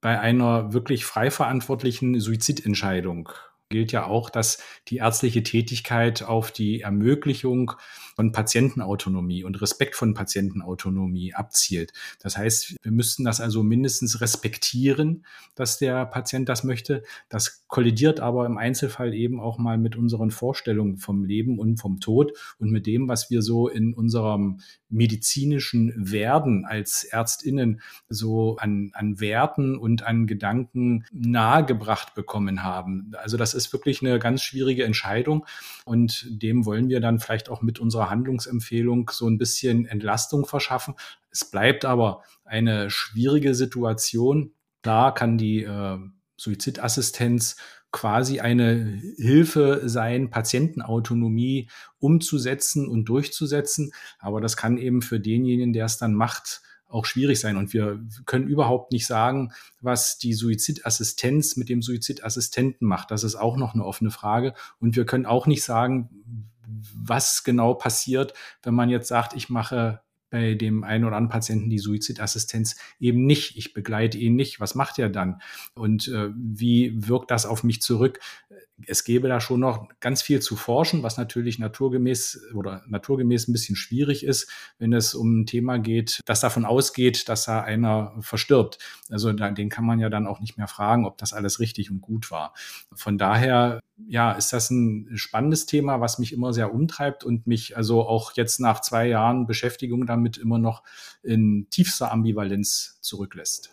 bei 0.00 0.20
einer 0.20 0.72
wirklich 0.72 1.04
frei 1.04 1.30
verantwortlichen 1.30 2.20
Suizidentscheidung 2.20 3.30
gilt 3.72 3.90
ja 3.90 4.06
auch, 4.06 4.30
dass 4.30 4.62
die 4.86 4.98
ärztliche 4.98 5.42
Tätigkeit 5.42 6.22
auf 6.22 6.52
die 6.52 6.82
Ermöglichung 6.82 7.72
von 8.16 8.32
Patientenautonomie 8.32 9.44
und 9.44 9.60
Respekt 9.60 9.96
von 9.96 10.14
Patientenautonomie 10.14 11.34
abzielt. 11.34 11.92
Das 12.20 12.36
heißt, 12.36 12.76
wir 12.82 12.92
müssten 12.92 13.24
das 13.24 13.40
also 13.40 13.62
mindestens 13.62 14.20
respektieren, 14.20 15.24
dass 15.54 15.78
der 15.78 16.06
Patient 16.06 16.48
das 16.48 16.64
möchte. 16.64 17.02
Das 17.28 17.66
kollidiert 17.68 18.20
aber 18.20 18.46
im 18.46 18.58
Einzelfall 18.58 19.14
eben 19.14 19.40
auch 19.40 19.58
mal 19.58 19.78
mit 19.78 19.96
unseren 19.96 20.30
Vorstellungen 20.30 20.98
vom 20.98 21.24
Leben 21.24 21.58
und 21.58 21.78
vom 21.78 22.00
Tod 22.00 22.32
und 22.58 22.70
mit 22.70 22.86
dem, 22.86 23.08
was 23.08 23.30
wir 23.30 23.42
so 23.42 23.68
in 23.68 23.94
unserem 23.94 24.60
medizinischen 24.88 25.92
Werden 25.96 26.66
als 26.66 27.04
Ärztinnen 27.04 27.80
so 28.08 28.56
an, 28.56 28.90
an 28.92 29.20
Werten 29.20 29.78
und 29.78 30.02
an 30.02 30.26
Gedanken 30.26 31.06
nahegebracht 31.12 32.14
bekommen 32.14 32.62
haben. 32.62 33.12
Also 33.16 33.36
das 33.36 33.54
ist 33.54 33.72
wirklich 33.72 34.02
eine 34.02 34.18
ganz 34.18 34.42
schwierige 34.42 34.84
Entscheidung 34.84 35.46
und 35.84 36.26
dem 36.28 36.66
wollen 36.66 36.88
wir 36.88 37.00
dann 37.00 37.20
vielleicht 37.20 37.48
auch 37.48 37.62
mit 37.62 37.78
unserer 37.78 38.01
Handlungsempfehlung 38.10 39.10
so 39.12 39.28
ein 39.28 39.38
bisschen 39.38 39.86
Entlastung 39.86 40.46
verschaffen. 40.46 40.94
Es 41.30 41.44
bleibt 41.44 41.84
aber 41.84 42.22
eine 42.44 42.90
schwierige 42.90 43.54
Situation. 43.54 44.52
Klar 44.82 45.14
kann 45.14 45.38
die 45.38 45.62
äh, 45.62 45.98
Suizidassistenz 46.36 47.56
quasi 47.92 48.40
eine 48.40 49.00
Hilfe 49.18 49.82
sein, 49.84 50.30
Patientenautonomie 50.30 51.68
umzusetzen 51.98 52.88
und 52.88 53.04
durchzusetzen. 53.04 53.92
Aber 54.18 54.40
das 54.40 54.56
kann 54.56 54.78
eben 54.78 55.02
für 55.02 55.20
denjenigen, 55.20 55.72
der 55.72 55.84
es 55.84 55.98
dann 55.98 56.14
macht, 56.14 56.62
auch 56.88 57.06
schwierig 57.06 57.40
sein. 57.40 57.56
Und 57.56 57.72
wir 57.72 58.02
können 58.26 58.48
überhaupt 58.48 58.92
nicht 58.92 59.06
sagen, 59.06 59.52
was 59.80 60.18
die 60.18 60.34
Suizidassistenz 60.34 61.56
mit 61.56 61.68
dem 61.68 61.82
Suizidassistenten 61.82 62.86
macht. 62.86 63.10
Das 63.10 63.24
ist 63.24 63.34
auch 63.34 63.56
noch 63.56 63.74
eine 63.74 63.84
offene 63.84 64.10
Frage. 64.10 64.54
Und 64.78 64.96
wir 64.96 65.06
können 65.06 65.26
auch 65.26 65.46
nicht 65.46 65.62
sagen, 65.62 66.51
was 66.94 67.44
genau 67.44 67.74
passiert, 67.74 68.34
wenn 68.62 68.74
man 68.74 68.90
jetzt 68.90 69.08
sagt, 69.08 69.34
ich 69.34 69.48
mache 69.48 70.01
bei 70.32 70.54
dem 70.54 70.82
einen 70.82 71.04
oder 71.04 71.16
anderen 71.16 71.30
Patienten 71.30 71.70
die 71.70 71.78
Suizidassistenz 71.78 72.76
eben 72.98 73.24
nicht. 73.26 73.56
Ich 73.56 73.74
begleite 73.74 74.18
ihn 74.18 74.34
nicht. 74.34 74.58
Was 74.58 74.74
macht 74.74 74.98
er 74.98 75.10
dann? 75.10 75.40
Und 75.74 76.08
äh, 76.08 76.30
wie 76.34 77.08
wirkt 77.08 77.30
das 77.30 77.46
auf 77.46 77.62
mich 77.62 77.80
zurück? 77.82 78.18
es 78.86 79.04
gäbe 79.04 79.28
da 79.28 79.40
schon 79.40 79.60
noch 79.60 79.88
ganz 80.00 80.22
viel 80.22 80.40
zu 80.40 80.56
forschen, 80.56 81.02
was 81.02 81.16
natürlich 81.16 81.58
naturgemäß 81.58 82.52
oder 82.54 82.82
naturgemäß 82.86 83.48
ein 83.48 83.52
bisschen 83.52 83.76
schwierig 83.76 84.24
ist, 84.24 84.50
wenn 84.78 84.92
es 84.92 85.14
um 85.14 85.40
ein 85.40 85.46
Thema 85.46 85.78
geht, 85.78 86.20
das 86.24 86.40
davon 86.40 86.64
ausgeht, 86.64 87.28
dass 87.28 87.44
da 87.44 87.60
einer 87.60 88.14
verstirbt. 88.20 88.78
Also 89.10 89.32
den 89.32 89.68
kann 89.68 89.84
man 89.84 90.00
ja 90.00 90.08
dann 90.08 90.26
auch 90.26 90.40
nicht 90.40 90.56
mehr 90.56 90.68
fragen, 90.68 91.06
ob 91.06 91.18
das 91.18 91.32
alles 91.32 91.60
richtig 91.60 91.90
und 91.90 92.00
gut 92.00 92.30
war. 92.30 92.54
Von 92.94 93.18
daher, 93.18 93.80
ja, 94.06 94.32
ist 94.32 94.52
das 94.52 94.70
ein 94.70 95.16
spannendes 95.16 95.66
Thema, 95.66 96.00
was 96.00 96.18
mich 96.18 96.32
immer 96.32 96.52
sehr 96.52 96.74
umtreibt 96.74 97.24
und 97.24 97.46
mich 97.46 97.76
also 97.76 98.06
auch 98.06 98.32
jetzt 98.34 98.60
nach 98.60 98.80
zwei 98.80 99.06
Jahren 99.06 99.46
Beschäftigung 99.46 100.06
damit 100.22 100.38
immer 100.38 100.58
noch 100.58 100.82
in 101.22 101.66
tiefster 101.70 102.12
Ambivalenz 102.12 102.98
zurücklässt. 103.00 103.70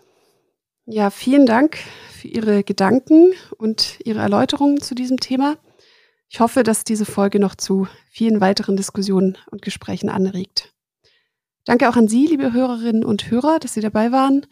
Ja, 0.85 1.11
vielen 1.11 1.45
Dank 1.45 1.77
für 2.11 2.27
Ihre 2.27 2.63
Gedanken 2.63 3.33
und 3.57 3.99
Ihre 4.03 4.19
Erläuterungen 4.19 4.81
zu 4.81 4.95
diesem 4.95 5.19
Thema. 5.19 5.57
Ich 6.27 6.39
hoffe, 6.39 6.63
dass 6.63 6.83
diese 6.83 7.05
Folge 7.05 7.39
noch 7.39 7.53
zu 7.53 7.87
vielen 8.11 8.41
weiteren 8.41 8.75
Diskussionen 8.75 9.37
und 9.51 9.61
Gesprächen 9.61 10.09
anregt. 10.09 10.73
Danke 11.65 11.87
auch 11.89 11.95
an 11.95 12.07
Sie, 12.07 12.25
liebe 12.25 12.53
Hörerinnen 12.53 13.03
und 13.03 13.29
Hörer, 13.29 13.59
dass 13.59 13.75
Sie 13.75 13.81
dabei 13.81 14.11
waren. 14.11 14.47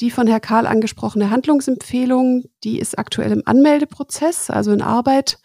Die 0.00 0.10
von 0.10 0.26
Herr 0.26 0.40
Karl 0.40 0.66
angesprochene 0.66 1.28
Handlungsempfehlung, 1.28 2.44
die 2.64 2.78
ist 2.78 2.98
aktuell 2.98 3.32
im 3.32 3.42
Anmeldeprozess, 3.44 4.48
also 4.48 4.72
in 4.72 4.80
Arbeit. 4.80 5.38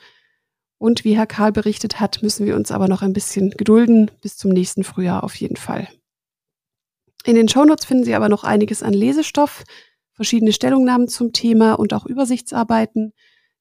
Und 0.78 1.04
wie 1.04 1.16
Herr 1.16 1.28
Karl 1.28 1.52
berichtet 1.52 2.00
hat, 2.00 2.22
müssen 2.22 2.46
wir 2.46 2.56
uns 2.56 2.72
aber 2.72 2.88
noch 2.88 3.02
ein 3.02 3.14
bisschen 3.14 3.52
gedulden 3.52 4.12
bis 4.22 4.38
zum 4.38 4.52
nächsten 4.52 4.84
Frühjahr 4.84 5.24
auf 5.24 5.36
jeden 5.36 5.58
Fall. 5.58 5.88
In 7.26 7.36
den 7.36 7.50
Shownotes 7.50 7.86
finden 7.86 8.04
Sie 8.04 8.16
aber 8.16 8.30
noch 8.30 8.44
einiges 8.44 8.84
an 8.84 8.94
Lesestoff, 8.94 9.64
verschiedene 10.14 10.54
Stellungnahmen 10.54 11.08
zum 11.08 11.34
Thema 11.34 11.74
und 11.74 11.94
auch 11.94 12.06
Übersichtsarbeiten, 12.06 13.14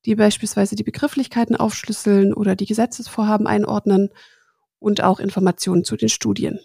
die 0.04 0.14
beispielsweise 0.14 0.76
die 0.76 0.84
Begrifflichkeiten 0.84 1.56
aufschlüsseln 1.56 2.32
oder 2.32 2.54
die 2.54 2.66
Gesetzesvorhaben 2.66 3.46
einordnen 3.46 4.10
und 4.78 5.02
auch 5.02 5.18
Informationen 5.18 5.84
zu 5.84 5.96
den 5.96 6.08
Studien. 6.08 6.60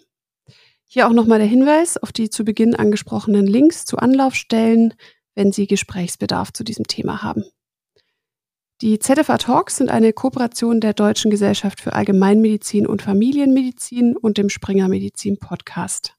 Hier 0.84 1.08
auch 1.08 1.12
nochmal 1.12 1.38
der 1.38 1.48
Hinweis 1.48 1.96
auf 1.96 2.12
die 2.12 2.30
zu 2.30 2.44
Beginn 2.44 2.76
angesprochenen 2.76 3.46
Links 3.46 3.84
zu 3.84 3.96
Anlaufstellen, 3.96 4.94
wenn 5.34 5.50
Sie 5.50 5.66
Gesprächsbedarf 5.66 6.52
zu 6.52 6.64
diesem 6.64 6.86
Thema 6.86 7.22
haben. 7.22 7.44
Die 8.82 8.98
ZFA 8.98 9.38
Talks 9.38 9.76
sind 9.76 9.90
eine 9.90 10.12
Kooperation 10.12 10.80
der 10.80 10.92
Deutschen 10.92 11.30
Gesellschaft 11.30 11.80
für 11.80 11.92
Allgemeinmedizin 11.92 12.84
und 12.84 13.00
Familienmedizin 13.00 14.16
und 14.16 14.38
dem 14.38 14.48
Springer 14.48 14.88
Medizin 14.88 15.38
Podcast. 15.38 16.16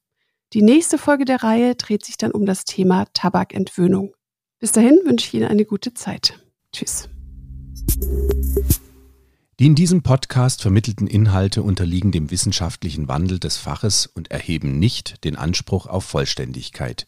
Die 0.53 0.61
nächste 0.61 0.97
Folge 0.97 1.25
der 1.25 1.43
Reihe 1.43 1.75
dreht 1.75 2.05
sich 2.05 2.15
dann 2.15 2.31
um 2.31 2.45
das 2.45 2.63
Thema 2.63 3.03
Tabakentwöhnung. 3.13 4.13
Bis 4.59 4.71
dahin 4.71 4.97
wünsche 5.03 5.27
ich 5.27 5.33
Ihnen 5.33 5.49
eine 5.49 5.65
gute 5.65 5.93
Zeit. 5.93 6.39
Tschüss. 6.71 7.09
Die 9.59 9.65
in 9.65 9.75
diesem 9.75 10.01
Podcast 10.01 10.61
vermittelten 10.61 11.07
Inhalte 11.07 11.63
unterliegen 11.63 12.13
dem 12.13 12.31
wissenschaftlichen 12.31 13.09
Wandel 13.09 13.39
des 13.39 13.57
Faches 13.57 14.05
und 14.05 14.31
erheben 14.31 14.79
nicht 14.79 15.25
den 15.25 15.35
Anspruch 15.35 15.85
auf 15.85 16.05
Vollständigkeit. 16.05 17.07